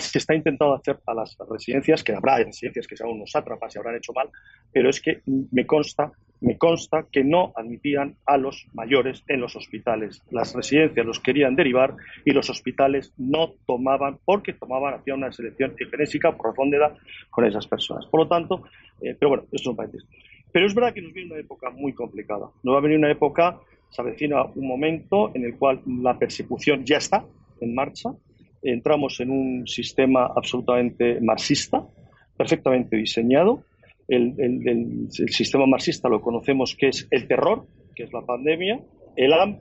[0.00, 3.78] se está intentando hacer a las residencias, que habrá residencias que sean unos sátrapas y
[3.78, 4.28] habrán hecho mal,
[4.72, 9.56] pero es que me consta, me consta que no admitían a los mayores en los
[9.56, 10.22] hospitales.
[10.30, 15.74] Las residencias los querían derivar y los hospitales no tomaban, porque tomaban, hacían una selección
[15.76, 16.96] genésica por razón de edad
[17.30, 18.06] con esas personas.
[18.06, 18.64] Por lo tanto,
[19.00, 20.08] eh, pero bueno, esto es un paréntesis.
[20.52, 22.48] Pero es verdad que nos viene una época muy complicada.
[22.62, 23.60] Nos va a venir una época,
[23.90, 27.24] se avecina un momento en el cual la persecución ya está
[27.60, 28.10] en marcha.
[28.62, 31.86] Entramos en un sistema absolutamente marxista,
[32.36, 33.64] perfectamente diseñado.
[34.08, 38.80] El, el, sistema marxista lo conocemos que es el terror, que es la pandemia,
[39.16, 39.60] el hambre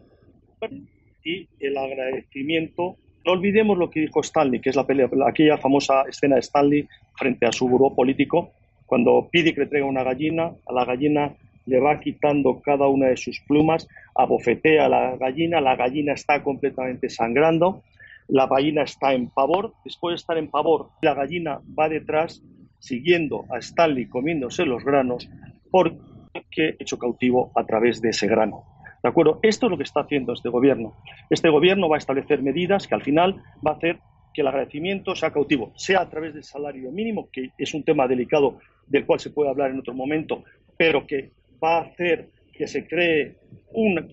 [1.24, 2.98] y el agradecimiento.
[3.26, 6.88] No olvidemos lo que dijo Stanley, que es la pelea, aquella famosa escena de Stanley
[7.16, 8.52] frente a su buró político,
[8.86, 11.36] cuando pide que le traiga una gallina, a la gallina
[11.68, 16.42] le va quitando cada una de sus plumas, abofetea a la gallina, la gallina está
[16.42, 17.84] completamente sangrando,
[18.28, 22.42] la gallina está en pavor, después de estar en pavor, la gallina va detrás
[22.80, 25.30] siguiendo a Stanley comiéndose los granos
[25.70, 28.64] porque hecho cautivo a través de ese grano.
[29.04, 29.40] ¿De acuerdo?
[29.44, 30.96] Esto es lo que está haciendo este gobierno.
[31.30, 34.00] Este gobierno va a establecer medidas que al final va a hacer
[34.34, 38.08] que el agradecimiento sea cautivo, sea a través del salario mínimo, que es un tema
[38.08, 40.44] delicado del cual se puede hablar en otro momento,
[40.78, 41.32] pero que
[41.64, 43.36] va a hacer que se cree
[43.72, 44.06] una,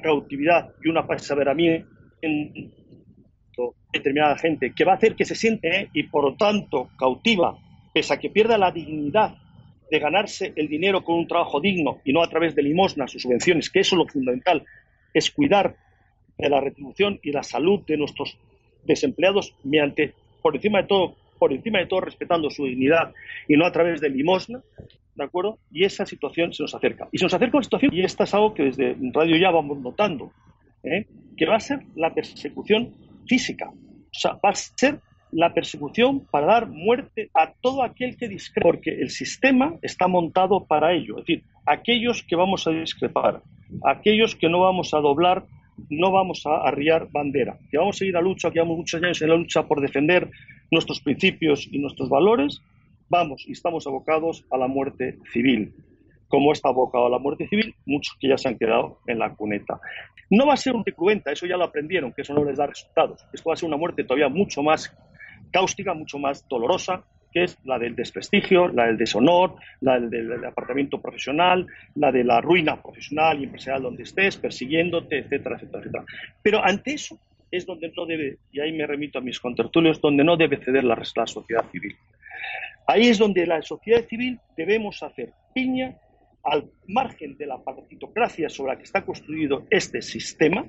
[0.00, 1.86] cautividad y una perseveramiento
[2.22, 2.72] en
[3.92, 7.56] determinada gente, que va a hacer que se siente y por lo tanto cautiva,
[7.92, 9.36] pese a que pierda la dignidad
[9.90, 13.18] de ganarse el dinero con un trabajo digno y no a través de limosnas o
[13.18, 14.64] subvenciones, que eso es lo fundamental,
[15.12, 15.76] es cuidar
[16.36, 18.36] de la retribución y la salud de nuestros
[18.84, 23.12] desempleados mediante, por encima de todo, por encima de todo respetando su dignidad
[23.46, 24.60] y no a través de limosna,
[25.14, 25.58] ¿de acuerdo?
[25.70, 27.08] Y esa situación se nos acerca.
[27.12, 29.78] Y se nos acerca una situación, y esta es algo que desde Radio Ya vamos
[29.78, 30.32] notando,
[30.82, 31.06] ¿eh?
[31.36, 32.94] que va a ser la persecución
[33.26, 33.70] física.
[33.70, 35.00] O sea, va a ser
[35.32, 40.64] la persecución para dar muerte a todo aquel que discrepa, porque el sistema está montado
[40.64, 41.18] para ello.
[41.18, 43.42] Es decir, aquellos que vamos a discrepar,
[43.84, 45.44] aquellos que no vamos a doblar
[45.90, 49.20] no vamos a arriar bandera, que vamos a seguir a lucha, que llevamos muchos años
[49.22, 50.30] en la lucha por defender
[50.70, 52.60] nuestros principios y nuestros valores,
[53.08, 55.74] vamos y estamos abocados a la muerte civil.
[56.28, 59.34] Como está abocado a la muerte civil, muchos que ya se han quedado en la
[59.34, 59.80] cuneta.
[60.30, 62.66] No va a ser un cruenta, eso ya lo aprendieron, que eso no les da
[62.66, 63.24] resultados.
[63.32, 64.96] Esto va a ser una muerte todavía mucho más
[65.52, 71.00] cáustica, mucho más dolorosa, que es la del desprestigio, la del deshonor, la del, apartamiento
[71.00, 76.04] profesional, la de la ruina profesional y empresarial donde estés, persiguiéndote, etcétera, etcétera, etcétera.
[76.42, 77.18] Pero ante eso
[77.50, 80.84] es donde no debe, y ahí me remito a mis contertulios, donde no debe ceder
[80.84, 81.96] la, la sociedad civil.
[82.86, 85.96] Ahí es donde la sociedad civil debemos hacer piña
[86.42, 90.66] al margen de la partitocracia sobre la que está construido este sistema,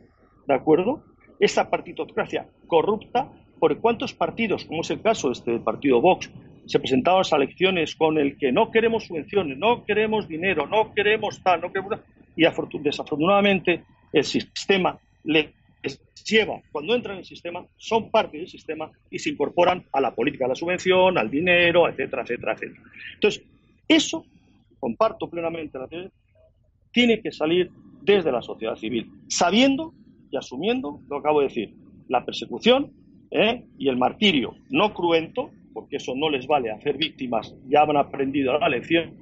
[0.48, 1.04] ¿de acuerdo?
[1.40, 6.32] Esa partitocracia corrupta, por cuántos partidos, como es el caso de este partido Vox,
[6.66, 11.42] se presentaban a elecciones con el que no queremos subvenciones, no queremos dinero, no queremos
[11.44, 12.00] tal, no queremos...
[12.38, 12.44] Y
[12.80, 15.48] desafortunadamente el sistema les
[16.26, 20.14] lleva, cuando entran en el sistema, son parte del sistema y se incorporan a la
[20.14, 22.82] política de la subvención, al dinero, etcétera, etcétera, etcétera.
[23.14, 23.44] Entonces,
[23.88, 24.26] eso
[24.80, 26.12] comparto plenamente la teoría,
[26.92, 27.72] tiene que salir
[28.02, 29.94] desde la sociedad civil, sabiendo
[30.32, 31.74] y asumiendo lo acabo de decir,
[32.08, 32.92] la persecución
[33.32, 33.66] ¿eh?
[33.78, 38.58] y el martirio no cruento, porque eso no les vale hacer víctimas, ya han aprendido
[38.58, 39.14] la lección,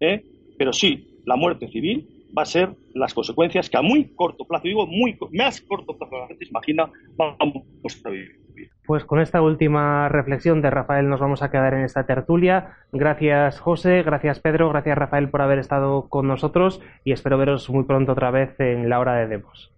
[0.00, 0.22] ¿eh?
[0.58, 4.64] pero sí la muerte civil va a ser las consecuencias que a muy corto plazo,
[4.64, 7.64] digo muy más corto plazo la gente se imagina, vamos
[8.04, 8.46] a vivir.
[8.86, 12.76] Pues con esta última reflexión de Rafael nos vamos a quedar en esta tertulia.
[12.92, 17.84] Gracias José, gracias Pedro, gracias Rafael por haber estado con nosotros y espero veros muy
[17.84, 19.72] pronto otra vez en la hora de Demos.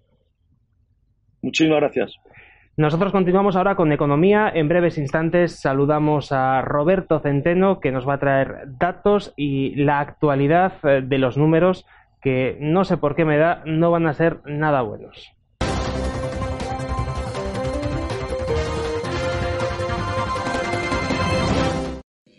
[1.43, 2.19] Muchísimas gracias.
[2.79, 4.49] Nosotros continuamos ahora con economía.
[4.55, 9.99] En breves instantes saludamos a Roberto Centeno que nos va a traer datos y la
[9.99, 11.87] actualidad eh, de los números
[12.21, 15.33] que no sé por qué me da, no van a ser nada buenos.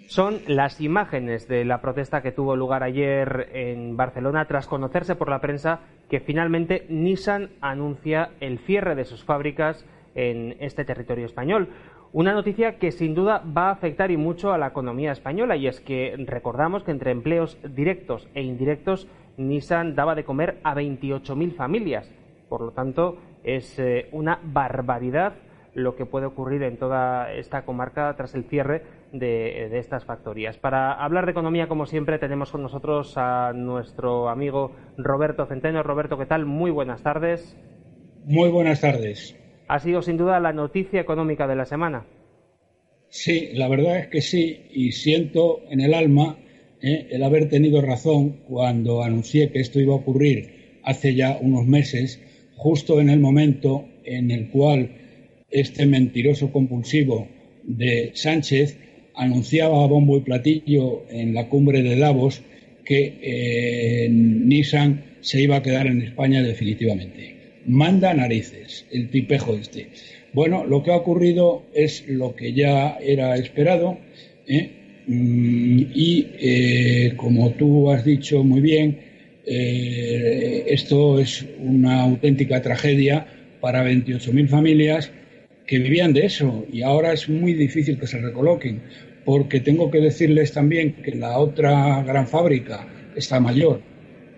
[0.07, 5.29] Son las imágenes de la protesta que tuvo lugar ayer en Barcelona tras conocerse por
[5.29, 11.69] la prensa que finalmente Nissan anuncia el cierre de sus fábricas en este territorio español.
[12.11, 15.67] Una noticia que sin duda va a afectar y mucho a la economía española y
[15.67, 19.07] es que recordamos que entre empleos directos e indirectos
[19.39, 22.13] Nissan daba de comer a 28.000 familias.
[22.47, 25.33] Por lo tanto, es eh, una barbaridad
[25.73, 28.83] lo que puede ocurrir en toda esta comarca tras el cierre
[29.13, 30.57] de, estas factorías.
[30.57, 35.83] Para hablar de economía, como siempre, tenemos con nosotros a nuestro amigo Roberto Centeno.
[35.83, 36.45] Roberto, ¿qué tal?
[36.45, 37.55] Muy buenas tardes.
[38.25, 39.35] Muy buenas tardes.
[39.67, 42.05] Ha sido sin duda la noticia económica de la semana.
[43.09, 46.37] Sí, la verdad es que sí, y siento en el alma
[46.81, 51.65] eh, el haber tenido razón cuando anuncié que esto iba a ocurrir hace ya unos
[51.65, 52.19] meses,
[52.55, 54.91] justo en el momento en el cual
[55.51, 57.27] este mentiroso compulsivo
[57.63, 58.77] de Sánchez
[59.15, 62.41] anunciaba a bombo y platillo en la cumbre de Davos
[62.85, 67.35] que eh, Nissan se iba a quedar en España definitivamente.
[67.65, 69.89] Manda narices, el tipejo este.
[70.33, 73.97] Bueno, lo que ha ocurrido es lo que ya era esperado
[74.47, 74.78] ¿eh?
[75.09, 79.09] Mm, y, eh, como tú has dicho muy bien,
[79.51, 83.25] esto es una auténtica tragedia
[83.59, 85.11] para 28.000 familias
[85.65, 88.81] que vivían de eso y ahora es muy difícil que se recoloquen
[89.25, 93.81] porque tengo que decirles también que la otra gran fábrica, esta mayor,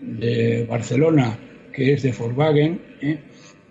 [0.01, 1.38] de Barcelona,
[1.72, 3.17] que es de Volkswagen, ¿eh?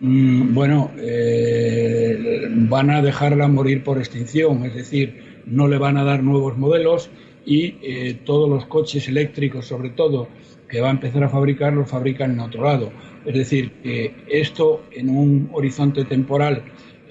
[0.01, 6.05] mm, bueno, eh, van a dejarla morir por extinción, es decir, no le van a
[6.05, 7.11] dar nuevos modelos
[7.44, 10.28] y eh, todos los coches eléctricos, sobre todo,
[10.68, 12.90] que va a empezar a fabricar, los fabrican en otro lado.
[13.24, 16.62] Es decir, que esto en un horizonte temporal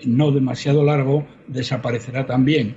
[0.06, 2.76] no demasiado largo desaparecerá también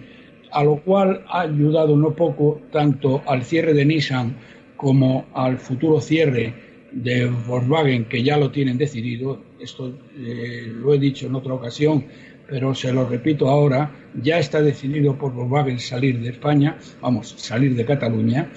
[0.53, 4.37] a lo cual ha ayudado no poco tanto al cierre de Nissan
[4.77, 6.55] como al futuro cierre
[6.93, 9.43] de Volkswagen, que ya lo tienen decidido.
[9.59, 12.05] Esto eh, lo he dicho en otra ocasión,
[12.53, 13.91] pero se lo repito ahora,
[14.23, 18.53] ya está decidido por Volkswagen salir de España, vamos, salir de Cataluña,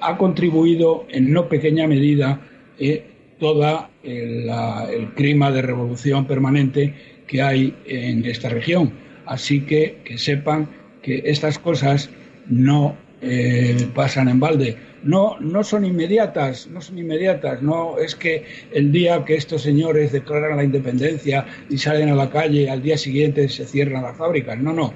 [0.00, 2.40] ha contribuido en no pequeña medida
[2.78, 3.04] eh,
[3.40, 4.48] todo el,
[4.92, 6.94] el clima de revolución permanente
[7.26, 8.92] que hay en esta región.
[9.26, 10.68] Así que que sepan
[11.02, 12.10] que estas cosas
[12.46, 14.76] no eh, pasan en balde.
[15.04, 17.60] No, no son inmediatas, no son inmediatas.
[17.60, 22.30] No es que el día que estos señores declaran la independencia y salen a la
[22.30, 24.58] calle, al día siguiente se cierran las fábricas.
[24.58, 24.94] No, no,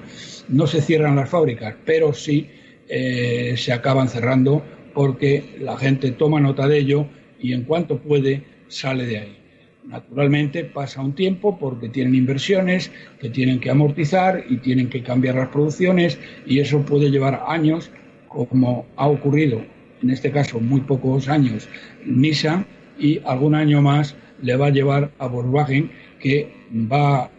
[0.49, 2.49] no se cierran las fábricas, pero sí
[2.89, 4.63] eh, se acaban cerrando
[4.95, 7.07] porque la gente toma nota de ello
[7.39, 9.39] y en cuanto puede sale de ahí.
[9.85, 12.91] Naturalmente pasa un tiempo porque tienen inversiones
[13.21, 17.91] que tienen que amortizar y tienen que cambiar las producciones y eso puede llevar años,
[18.29, 19.63] como ha ocurrido
[20.03, 21.69] en este caso muy pocos años
[22.05, 22.67] Nissan
[22.99, 25.91] y algún año más le va a llevar a Volkswagen
[26.21, 27.31] que va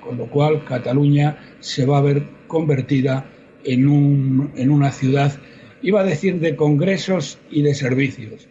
[0.00, 3.26] con lo cual Cataluña se va a ver convertida
[3.64, 5.32] en, un, en una ciudad,
[5.82, 8.48] iba a decir, de congresos y de servicios.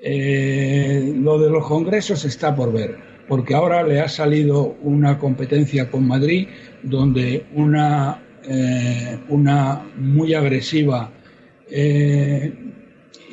[0.00, 2.96] Eh, lo de los congresos está por ver,
[3.28, 6.48] porque ahora le ha salido una competencia con Madrid
[6.82, 11.10] donde una, eh, una muy agresiva
[11.70, 12.52] eh,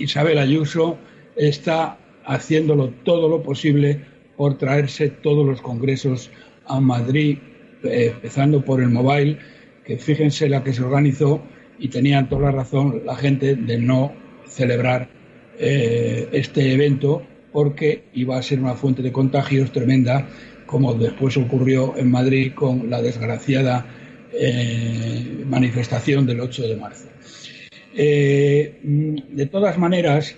[0.02, 0.98] Isabel Ayuso
[1.36, 4.02] está haciéndolo todo lo posible
[4.38, 6.32] por traerse todos los congresos
[6.66, 7.38] a Madrid,
[7.84, 9.38] empezando por el Mobile,
[9.86, 11.42] que fíjense la que se organizó
[11.80, 14.14] y tenían toda la razón la gente de no
[14.48, 15.10] celebrar
[15.58, 20.28] eh, este evento porque iba a ser una fuente de contagios tremenda,
[20.66, 23.86] como después ocurrió en Madrid con la desgraciada
[24.34, 27.08] eh, manifestación del 8 de marzo.
[27.96, 30.36] Eh, de todas maneras,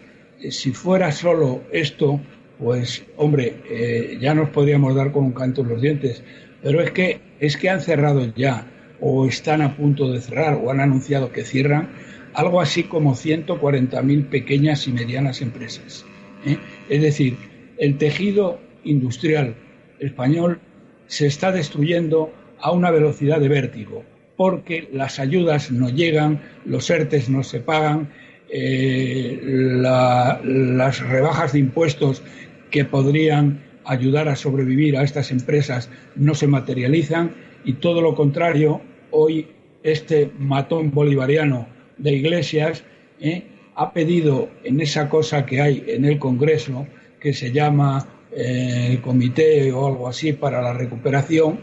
[0.50, 2.20] si fuera solo esto,
[2.60, 6.24] pues hombre, eh, ya nos podríamos dar con un canto en los dientes.
[6.62, 8.68] Pero es que, es que han cerrado ya,
[9.02, 11.90] o están a punto de cerrar, o han anunciado que cierran,
[12.34, 16.06] algo así como 140.000 pequeñas y medianas empresas.
[16.46, 16.58] ¿eh?
[16.90, 17.38] Es decir,
[17.78, 19.56] el tejido industrial
[20.00, 20.60] español
[21.08, 24.04] se está destruyendo a una velocidad de vértigo,
[24.36, 28.10] porque las ayudas no llegan, los ERTES no se pagan,
[28.50, 32.24] eh, las rebajas de impuestos
[32.70, 37.32] que podrían ayudar a sobrevivir a estas empresas no se materializan
[37.66, 38.82] y todo lo contrario,
[39.12, 39.48] hoy
[39.84, 41.68] este matón bolivariano
[41.98, 42.84] de Iglesias
[43.20, 43.44] eh,
[43.76, 46.88] ha pedido en esa cosa que hay en el Congreso,
[47.20, 51.60] que se llama eh, Comité o algo así para la recuperación,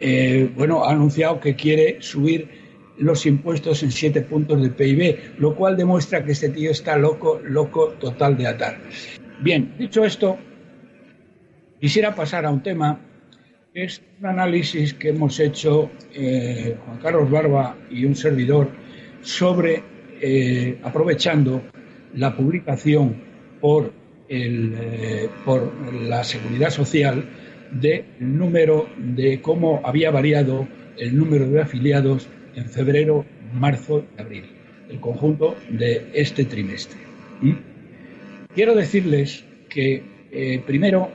[0.00, 2.48] eh, bueno, ha anunciado que quiere subir
[2.98, 7.40] los impuestos en siete puntos de PIB, lo cual demuestra que este tío está loco,
[7.44, 8.80] loco total de atar.
[9.40, 10.36] Bien, dicho esto,
[11.80, 13.00] quisiera pasar a un tema
[13.72, 18.68] que es un análisis que hemos hecho Juan Carlos Barba y un servidor
[19.22, 19.82] sobre,
[20.20, 21.62] eh, aprovechando
[22.14, 23.16] la publicación
[23.60, 23.92] por,
[24.28, 27.24] el, eh, por la Seguridad Social
[27.70, 30.66] del número de cómo había variado
[30.96, 34.44] el número de afiliados en febrero, marzo y abril,
[34.88, 36.98] el conjunto de este trimestre.
[37.40, 37.52] ¿Mm?
[38.54, 40.02] Quiero decirles que,
[40.32, 41.10] eh, primero,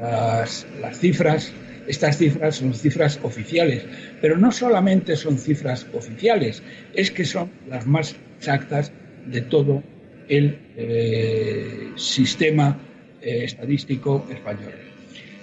[0.00, 1.52] las, cifras
[1.86, 3.84] estas cifras son cifras oficiales,
[4.20, 6.62] pero no solamente son cifras oficiales,
[6.94, 8.92] es que son las más exactas
[9.26, 9.84] de todo
[10.28, 12.78] el eh, sistema
[13.22, 14.72] eh, estadístico español.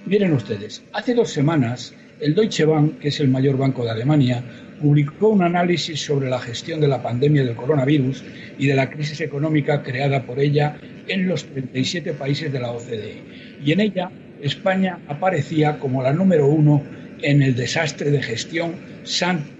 [0.05, 4.43] Miren ustedes, hace dos semanas el Deutsche Bank, que es el mayor banco de Alemania,
[4.81, 8.21] publicó un análisis sobre la gestión de la pandemia del coronavirus
[8.59, 10.75] y de la crisis económica creada por ella
[11.07, 13.21] en los 37 países de la OCDE.
[13.63, 16.83] Y en ella España aparecía como la número uno
[17.21, 18.75] en el desastre de gestión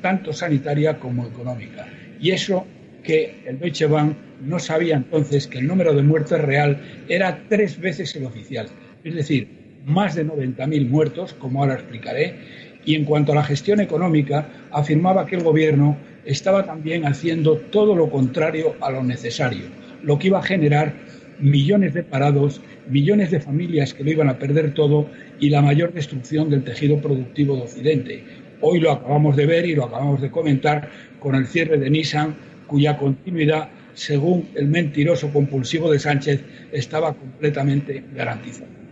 [0.02, 1.88] tanto sanitaria como económica.
[2.20, 2.68] Y eso
[3.02, 7.80] que el Deutsche Bank no sabía entonces que el número de muertes real era tres
[7.80, 8.68] veces el oficial,
[9.06, 12.36] es decir, más de 90.000 muertos, como ahora explicaré,
[12.86, 17.96] y en cuanto a la gestión económica, afirmaba que el Gobierno estaba también haciendo todo
[17.96, 19.66] lo contrario a lo necesario,
[20.04, 20.94] lo que iba a generar
[21.40, 25.10] millones de parados, millones de familias que lo iban a perder todo
[25.40, 28.24] y la mayor destrucción del tejido productivo de Occidente.
[28.62, 32.36] Hoy lo acabamos de ver y lo acabamos de comentar con el cierre de Nissan,
[32.68, 38.83] cuya continuidad, según el mentiroso compulsivo de Sánchez, estaba completamente garantizada.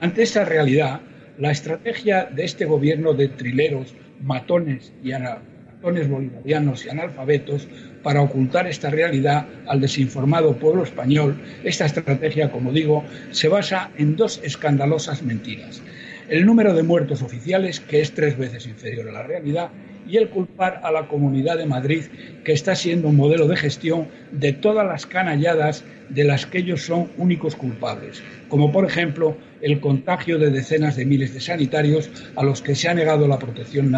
[0.00, 1.02] Ante esta realidad,
[1.36, 7.68] la estrategia de este gobierno de trileros, matones y matones bolivarianos y analfabetos
[8.02, 14.16] para ocultar esta realidad al desinformado pueblo español, esta estrategia, como digo, se basa en
[14.16, 15.82] dos escandalosas mentiras.
[16.30, 19.68] El número de muertos oficiales, que es tres veces inferior a la realidad,
[20.08, 22.04] y el culpar a la Comunidad de Madrid,
[22.42, 26.82] que está siendo un modelo de gestión de todas las canalladas de las que ellos
[26.86, 32.42] son únicos culpables, como por ejemplo el contagio de decenas de miles de sanitarios a
[32.42, 33.94] los que se ha negado la protección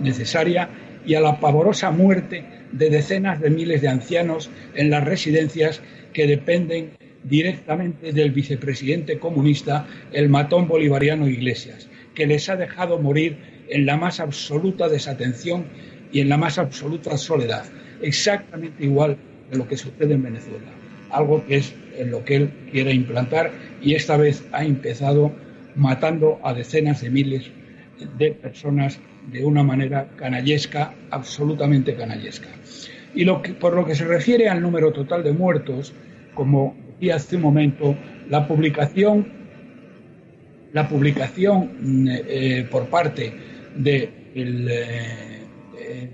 [0.00, 0.68] necesaria
[1.06, 5.80] y a la pavorosa muerte de decenas de miles de ancianos en las residencias
[6.12, 13.38] que dependen directamente del vicepresidente comunista, el matón bolivariano Iglesias, que les ha dejado morir
[13.68, 15.64] en la más absoluta desatención
[16.12, 17.64] y en la más absoluta soledad,
[18.02, 19.16] exactamente igual
[19.50, 20.70] de lo que sucede en Venezuela,
[21.10, 23.52] algo que es en lo que él quiere implantar
[23.84, 25.32] y esta vez ha empezado
[25.76, 27.50] matando a decenas de miles
[28.16, 28.98] de personas
[29.30, 32.48] de una manera canallesca, absolutamente canallesca.
[33.14, 35.92] Y por lo que se refiere al número total de muertos,
[36.34, 37.96] como decía hace un momento,
[38.28, 39.28] la publicación,
[40.72, 43.32] la publicación eh, por parte
[43.76, 46.10] de, eh,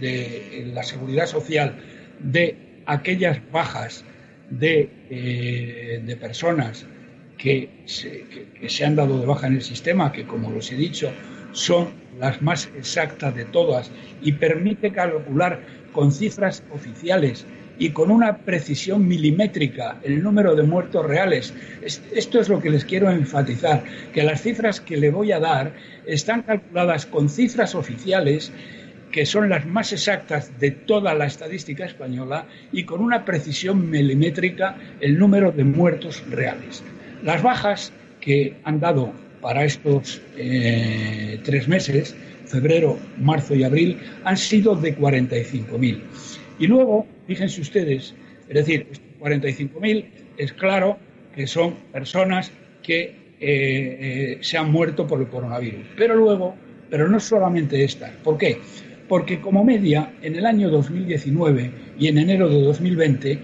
[0.00, 1.76] de, la Seguridad Social
[2.20, 4.04] de aquellas bajas
[4.50, 6.86] de, eh, de personas
[7.38, 8.24] que se,
[8.60, 11.10] que se han dado de baja en el sistema, que como los he dicho,
[11.52, 11.88] son
[12.18, 13.90] las más exactas de todas
[14.22, 15.60] y permite calcular
[15.92, 17.46] con cifras oficiales
[17.78, 21.54] y con una precisión milimétrica el número de muertos reales.
[21.82, 25.74] Esto es lo que les quiero enfatizar, que las cifras que le voy a dar
[26.06, 28.52] están calculadas con cifras oficiales
[29.14, 34.76] que son las más exactas de toda la estadística española y con una precisión milimétrica
[35.00, 36.82] el número de muertos reales.
[37.22, 44.36] Las bajas que han dado para estos eh, tres meses, febrero, marzo y abril, han
[44.36, 46.00] sido de 45.000.
[46.58, 48.16] Y luego, fíjense ustedes,
[48.48, 48.88] es decir,
[49.20, 50.06] 45.000
[50.38, 50.98] es claro
[51.36, 52.50] que son personas
[52.82, 55.86] que eh, se han muerto por el coronavirus.
[55.96, 56.56] Pero luego,
[56.90, 58.10] pero no solamente estas.
[58.24, 58.58] ¿Por qué?
[59.08, 63.38] Porque como media, en el año 2019 y en enero de 2020,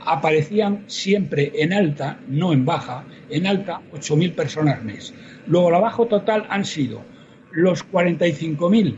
[0.00, 5.14] aparecían siempre en alta, no en baja, en alta 8.000 personas mes.
[5.46, 7.02] Luego la baja total han sido
[7.52, 8.96] los 45.000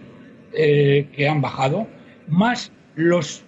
[0.53, 1.87] eh, que han bajado,
[2.29, 3.45] más los,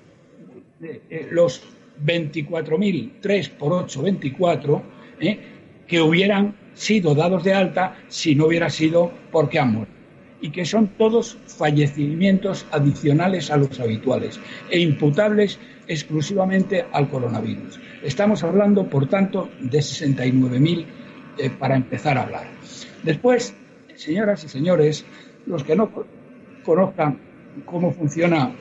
[0.82, 1.62] eh, los
[2.04, 4.82] 24.000, 3 por 8, 24,
[5.20, 5.38] eh,
[5.86, 9.95] que hubieran sido dados de alta si no hubiera sido porque han muerto.
[10.46, 14.38] Y que son todos fallecimientos adicionales a los habituales
[14.70, 17.80] e imputables exclusivamente al coronavirus.
[18.04, 20.86] Estamos hablando, por tanto, de 69.000
[21.38, 22.46] eh, para empezar a hablar.
[23.02, 23.56] Después,
[23.96, 25.04] señoras y señores,
[25.46, 25.90] los que no
[26.64, 27.18] conozcan
[27.64, 28.52] cómo funciona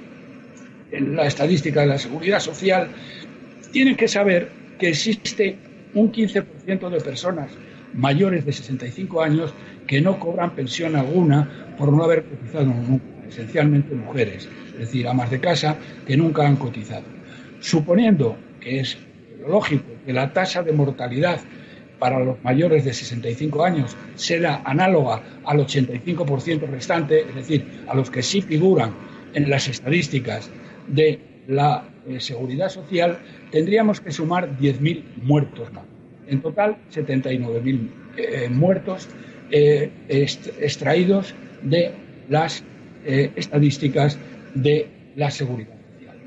[0.91, 2.89] la estadística de la seguridad social,
[3.71, 5.59] tienen que saber que existe
[5.93, 7.51] un 15% de personas
[7.93, 9.53] mayores de 65 años
[9.87, 15.29] que no cobran pensión alguna por no haber cotizado nunca, esencialmente mujeres, es decir, amas
[15.29, 17.05] de casa que nunca han cotizado.
[17.59, 18.97] Suponiendo que es
[19.47, 21.39] lógico que la tasa de mortalidad
[21.99, 28.09] para los mayores de 65 años será análoga al 85% restante, es decir, a los
[28.09, 28.93] que sí figuran
[29.33, 30.49] en las estadísticas
[30.87, 33.19] de la eh, seguridad social,
[33.51, 35.85] tendríamos que sumar 10.000 muertos más.
[36.27, 39.09] En total, 79.000 eh, muertos
[39.51, 41.91] eh, extraídos de
[42.29, 42.63] las
[43.05, 44.17] estadísticas
[44.55, 46.17] de la seguridad social.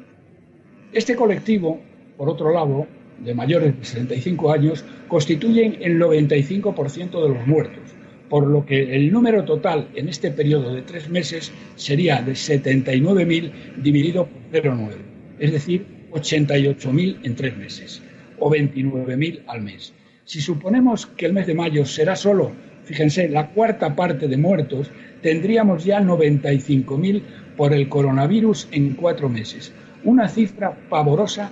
[0.93, 1.81] Este colectivo,
[2.17, 2.87] por otro lado,
[3.19, 7.83] de mayores de 65 años constituyen el 95% de los muertos,
[8.29, 13.53] por lo que el número total en este periodo de tres meses sería de 79.000
[13.83, 14.91] dividido por 0,9,
[15.39, 18.03] es decir, 88.000 en tres meses
[18.39, 19.93] o 29.000 al mes.
[20.25, 22.53] Si suponemos que el mes de mayo será solo,
[22.89, 27.23] fíjense, la cuarta parte de muertos, tendríamos ya 95.000
[27.57, 29.73] por el coronavirus en cuatro meses.
[30.05, 31.51] Una cifra pavorosa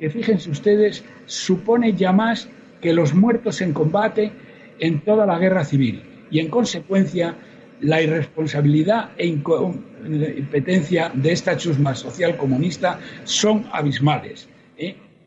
[0.00, 2.48] que fíjense ustedes, supone ya más
[2.80, 4.32] que los muertos en combate
[4.78, 7.36] en toda la guerra civil y en consecuencia
[7.80, 14.48] la irresponsabilidad e incompetencia de esta chusma social comunista son abismales.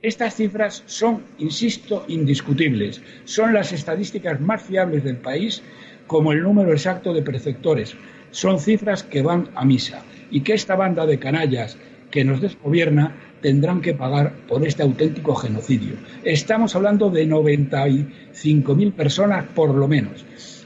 [0.03, 3.01] Estas cifras son, insisto, indiscutibles.
[3.23, 5.63] Son las estadísticas más fiables del país
[6.07, 7.95] como el número exacto de preceptores.
[8.29, 11.77] Son cifras que van a misa y que esta banda de canallas
[12.11, 15.93] que nos desgobierna tendrán que pagar por este auténtico genocidio.
[16.25, 20.25] Estamos hablando de 95.000 personas por lo menos.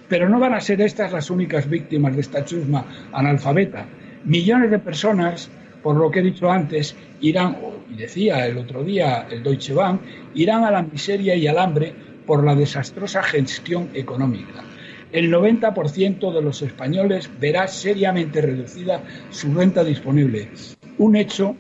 [0.10, 3.86] Pero no van a ser estas las únicas víctimas de esta chusma analfabeta.
[4.26, 5.52] Millones de personas,
[5.84, 7.56] por lo que he dicho antes, irán,
[7.90, 10.02] y decía el otro día el Deutsche Bank,
[10.36, 11.94] irán a la miseria y al hambre
[12.26, 14.64] por la desastrosa gestión económica.
[15.12, 20.50] El 90% de los españoles verá seriamente reducida su renta disponible,
[20.98, 21.56] un hecho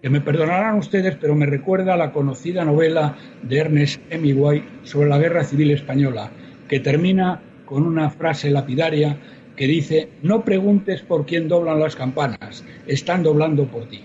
[0.00, 5.08] que me perdonarán ustedes, pero me recuerda a la conocida novela de Ernest Hemingway sobre
[5.08, 6.30] la Guerra Civil Española,
[6.68, 9.18] que termina con una frase lapidaria
[9.56, 14.04] que dice, no preguntes por quién doblan las campanas, están doblando por ti.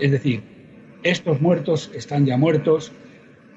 [0.00, 0.42] Es decir,
[1.02, 2.92] estos muertos están ya muertos,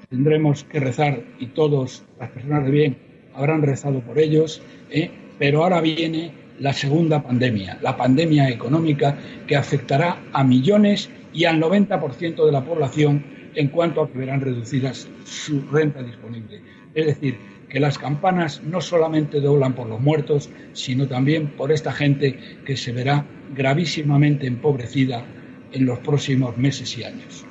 [0.10, 2.98] tendremos que rezar y todos, las personas de bien,
[3.34, 5.10] habrán rezado por ellos, ¿eh?
[5.38, 11.62] pero ahora viene la segunda pandemia, la pandemia económica que afectará a millones y al
[11.62, 13.24] 90% de la población
[13.56, 16.62] en cuanto a que verán reducidas su renta disponible.
[16.94, 17.38] Es decir,
[17.70, 22.76] que las campanas no solamente doblan por los muertos, sino también por esta gente que
[22.76, 25.24] se verá gravísimamente empobrecida
[25.72, 27.46] en los próximos meses y años.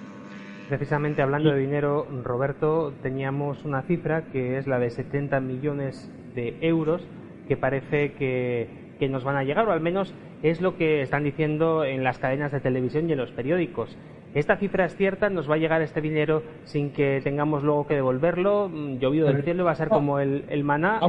[0.69, 6.57] Precisamente hablando de dinero, Roberto, teníamos una cifra que es la de 70 millones de
[6.61, 7.03] euros,
[7.49, 8.69] que parece que
[9.01, 12.19] que nos van a llegar, o al menos es lo que están diciendo en las
[12.19, 13.97] cadenas de televisión y en los periódicos.
[14.35, 15.29] ¿Esta cifra es cierta?
[15.29, 18.69] ¿Nos va a llegar este dinero sin que tengamos luego que devolverlo?
[18.69, 21.01] Mm, ¿Llovido del cielo va a ser como el, el maná?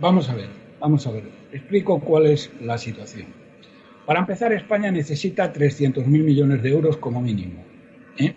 [0.00, 0.48] Vamos a ver,
[0.80, 1.24] vamos a ver.
[1.52, 3.45] Explico cuál es la situación.
[4.06, 7.64] Para empezar, España necesita 300.000 millones de euros como mínimo.
[8.16, 8.32] ¿eh?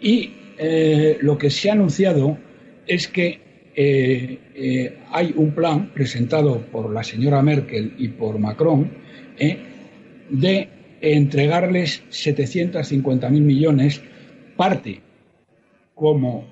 [0.00, 2.38] Y eh, lo que se ha anunciado
[2.86, 3.40] es que
[3.74, 8.90] eh, hay un plan presentado por la señora Merkel y por Macron
[10.30, 10.68] de
[11.00, 14.00] entregarles 750.000 millones,
[14.56, 15.00] parte
[15.94, 16.46] como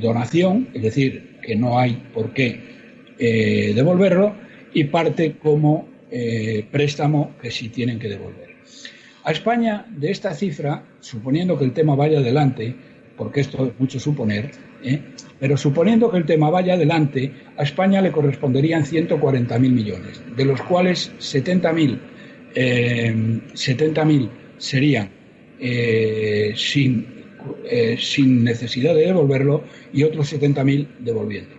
[0.00, 4.34] donación, es decir, que no hay por qué devolverlo,
[4.72, 5.88] y parte como
[6.70, 8.56] préstamo que sí tienen que devolver.
[9.24, 12.76] A España, de esta cifra, suponiendo que el tema vaya adelante,
[13.16, 14.52] porque esto es mucho suponer,
[14.84, 15.02] ¿eh?
[15.40, 20.62] pero suponiendo que el tema vaya adelante, a España le corresponderían 140.000 millones, de los
[20.62, 21.98] cuales 70.000
[22.54, 23.48] eh,
[24.58, 25.10] serían
[25.58, 27.06] eh, sin,
[27.64, 31.56] eh, sin necesidad de devolverlo y otros 70.000 devolviendo.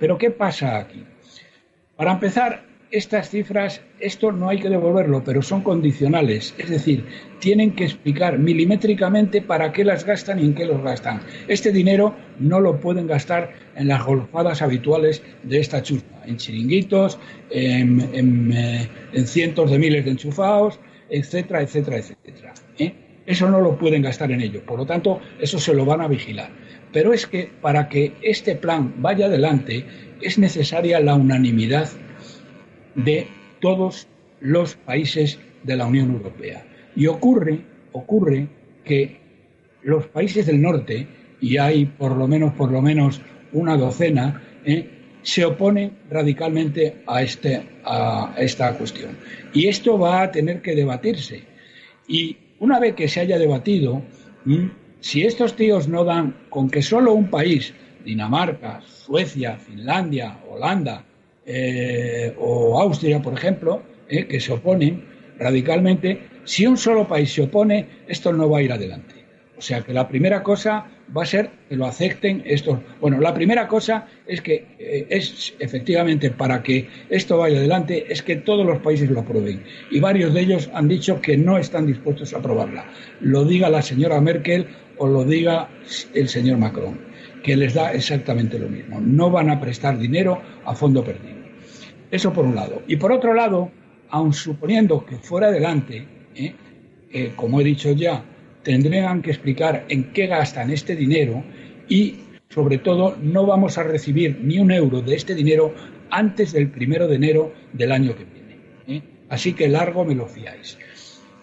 [0.00, 1.04] Pero ¿qué pasa aquí?
[1.96, 7.04] Para empezar, estas cifras, esto no hay que devolverlo, pero son condicionales, es decir,
[7.40, 11.20] tienen que explicar milimétricamente para qué las gastan y en qué los gastan.
[11.48, 17.18] Este dinero no lo pueden gastar en las golfadas habituales de esta chusma, en chiringuitos,
[17.50, 18.88] en, eh,
[19.24, 20.78] cientos de miles de enchufados,
[21.10, 22.54] etcétera, etcétera, etcétera.
[22.78, 22.94] ¿eh?
[23.26, 26.06] Eso no lo pueden gastar en ello, por lo tanto, eso se lo van a
[26.06, 26.50] vigilar.
[26.92, 29.84] Pero es que para que este plan vaya adelante
[30.22, 31.88] es necesaria la unanimidad
[32.94, 33.28] de
[33.60, 34.08] todos
[34.40, 36.64] los países de la Unión Europea.
[36.94, 37.60] Y ocurre,
[37.92, 38.48] ocurre
[38.84, 39.20] que
[39.82, 41.06] los países del norte,
[41.40, 43.20] y hay por lo menos, por lo menos
[43.52, 44.90] una docena, ¿eh?
[45.22, 49.16] se oponen radicalmente a, este, a esta cuestión.
[49.52, 51.42] Y esto va a tener que debatirse.
[52.06, 54.02] Y una vez que se haya debatido,
[55.00, 57.72] si estos tíos no dan con que solo un país,
[58.04, 61.04] Dinamarca, Suecia, Finlandia, Holanda,
[61.46, 65.04] eh, o Austria, por ejemplo, eh, que se oponen
[65.38, 69.24] radicalmente, si un solo país se opone, esto no va a ir adelante.
[69.56, 72.78] O sea que la primera cosa va a ser que lo acepten estos.
[73.00, 78.22] Bueno, la primera cosa es que eh, es efectivamente para que esto vaya adelante es
[78.22, 81.86] que todos los países lo aprueben y varios de ellos han dicho que no están
[81.86, 82.86] dispuestos a aprobarla.
[83.20, 84.66] Lo diga la señora Merkel
[84.96, 85.68] o lo diga
[86.14, 86.98] el señor Macron,
[87.44, 89.00] que les da exactamente lo mismo.
[89.00, 91.44] No van a prestar dinero a fondo perdido.
[92.10, 92.82] Eso por un lado.
[92.88, 93.70] Y por otro lado,
[94.08, 96.54] aun suponiendo que fuera adelante, ¿eh?
[97.36, 98.24] como he dicho ya,
[98.62, 101.44] tendrían que explicar en qué gastan este dinero
[101.86, 102.16] y,
[102.48, 105.74] sobre todo, no vamos a recibir ni un euro de este dinero
[106.10, 108.58] antes del primero de enero del año que viene.
[108.88, 109.02] ¿eh?
[109.28, 110.78] Así que largo me lo fiáis.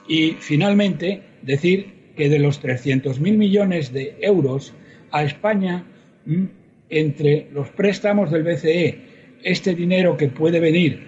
[0.07, 4.73] Y finalmente, decir que de los 300.000 millones de euros
[5.11, 5.85] a España,
[6.89, 9.11] entre los préstamos del BCE
[9.43, 10.99] este dinero que puede venir,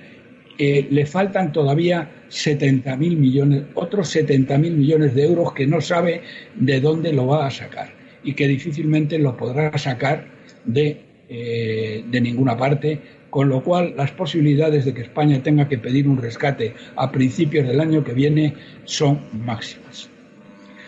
[0.58, 6.22] eh, le faltan todavía 70.000 millones, otros 70.000 millones de euros que no sabe
[6.56, 7.92] de dónde lo va a sacar
[8.24, 10.26] y que difícilmente lo podrá sacar
[10.66, 13.00] de, eh, de ninguna parte,
[13.30, 17.68] con lo cual las posibilidades de que España tenga que pedir un rescate a principios
[17.68, 18.54] del año que viene
[18.86, 20.10] son máximas.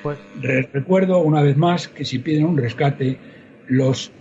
[0.03, 0.19] Pues...
[0.41, 3.18] Recuerdo una vez más que si piden un rescate,
[3.68, 4.12] los,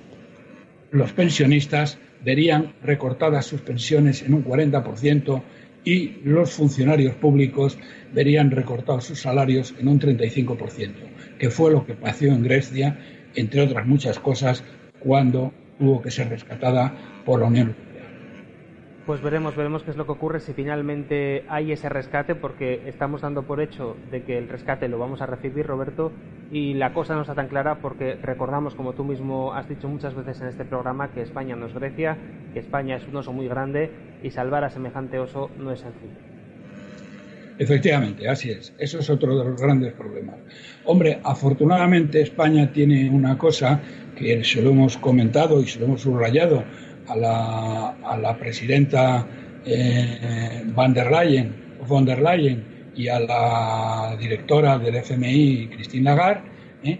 [1.14, 5.42] pensionistas verían recortadas sus pensiones en un 40%
[5.84, 7.78] y los funcionarios públicos
[8.12, 10.92] verían recortados sus salarios en un 35%,
[11.38, 12.98] que fue lo que pasó en Grecia,
[13.34, 14.64] entre otras muchas cosas,
[14.98, 17.93] cuando tuvo que ser rescatada por la Unión Europea.
[19.06, 23.20] Pues veremos, veremos qué es lo que ocurre si finalmente hay ese rescate, porque estamos
[23.20, 26.10] dando por hecho de que el rescate lo vamos a recibir, Roberto,
[26.50, 30.14] y la cosa no está tan clara porque recordamos, como tú mismo has dicho muchas
[30.14, 32.16] veces en este programa, que España no es Grecia,
[32.54, 33.90] que España es un oso muy grande
[34.22, 36.34] y salvar a semejante oso no es sencillo.
[37.58, 38.74] Efectivamente, así es.
[38.78, 40.36] Eso es otro de los grandes problemas.
[40.86, 43.80] Hombre, afortunadamente España tiene una cosa
[44.16, 46.64] que se lo hemos comentado y se lo hemos subrayado
[47.08, 49.26] a la, presidenta
[49.64, 51.54] eh, van der Leyen,
[51.86, 52.64] von der Leyen
[52.96, 56.42] y a la directora del FMI, Christine Lagarde,
[56.82, 56.98] ¿eh?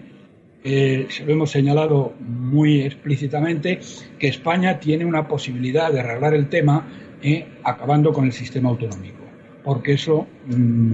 [0.67, 3.79] Eh, hemos señalado muy explícitamente
[4.17, 6.87] que España tiene una posibilidad de arreglar el tema
[7.63, 9.23] acabando con el sistema autonómico,
[9.63, 10.93] porque eso, mm,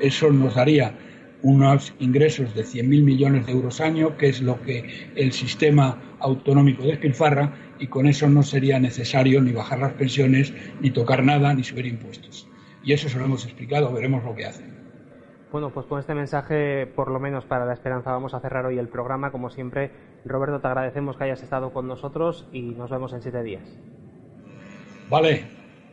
[0.00, 0.94] eso nos daría
[1.42, 6.84] unos ingresos de 100.000 millones de euros año, que es lo que el sistema autonómico
[6.84, 7.52] despilfarra,
[7.82, 11.86] y con eso no sería necesario ni bajar las pensiones, ni tocar nada, ni subir
[11.86, 12.48] impuestos.
[12.84, 14.72] Y eso se lo hemos explicado, veremos lo que hacen.
[15.50, 18.78] Bueno, pues con este mensaje, por lo menos para la esperanza, vamos a cerrar hoy
[18.78, 19.32] el programa.
[19.32, 19.90] Como siempre,
[20.24, 23.64] Roberto, te agradecemos que hayas estado con nosotros y nos vemos en siete días.
[25.10, 25.44] Vale,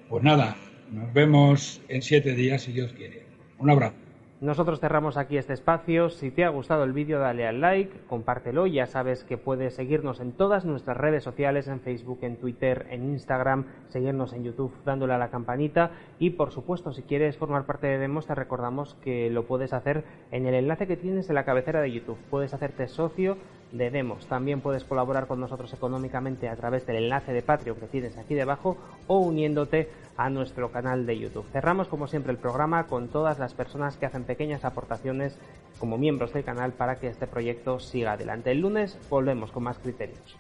[0.10, 0.58] pues nada,
[0.92, 3.26] nos vemos en siete días si Dios quiere.
[3.58, 4.09] Un abrazo.
[4.42, 6.10] Nosotros cerramos aquí este espacio.
[6.10, 8.68] Si te ha gustado el vídeo, dale al like, compártelo.
[8.68, 13.04] Ya sabes que puedes seguirnos en todas nuestras redes sociales, en Facebook, en Twitter, en
[13.04, 15.92] Instagram, seguirnos en YouTube dándole a la campanita.
[16.20, 20.06] Y por supuesto, si quieres formar parte de Demos, te recordamos que lo puedes hacer
[20.32, 22.18] en el enlace que tienes en la cabecera de YouTube.
[22.30, 23.36] Puedes hacerte socio
[23.72, 24.26] de Demos.
[24.28, 28.34] También puedes colaborar con nosotros económicamente a través del enlace de Patreon que tienes aquí
[28.34, 28.78] debajo
[29.08, 31.46] o uniéndote a nuestro canal de YouTube.
[31.52, 35.38] Cerramos como siempre el programa con todas las personas que hacen pequeñas aportaciones
[35.80, 38.52] como miembros del canal para que este proyecto siga adelante.
[38.52, 40.36] El lunes volvemos con más criterios.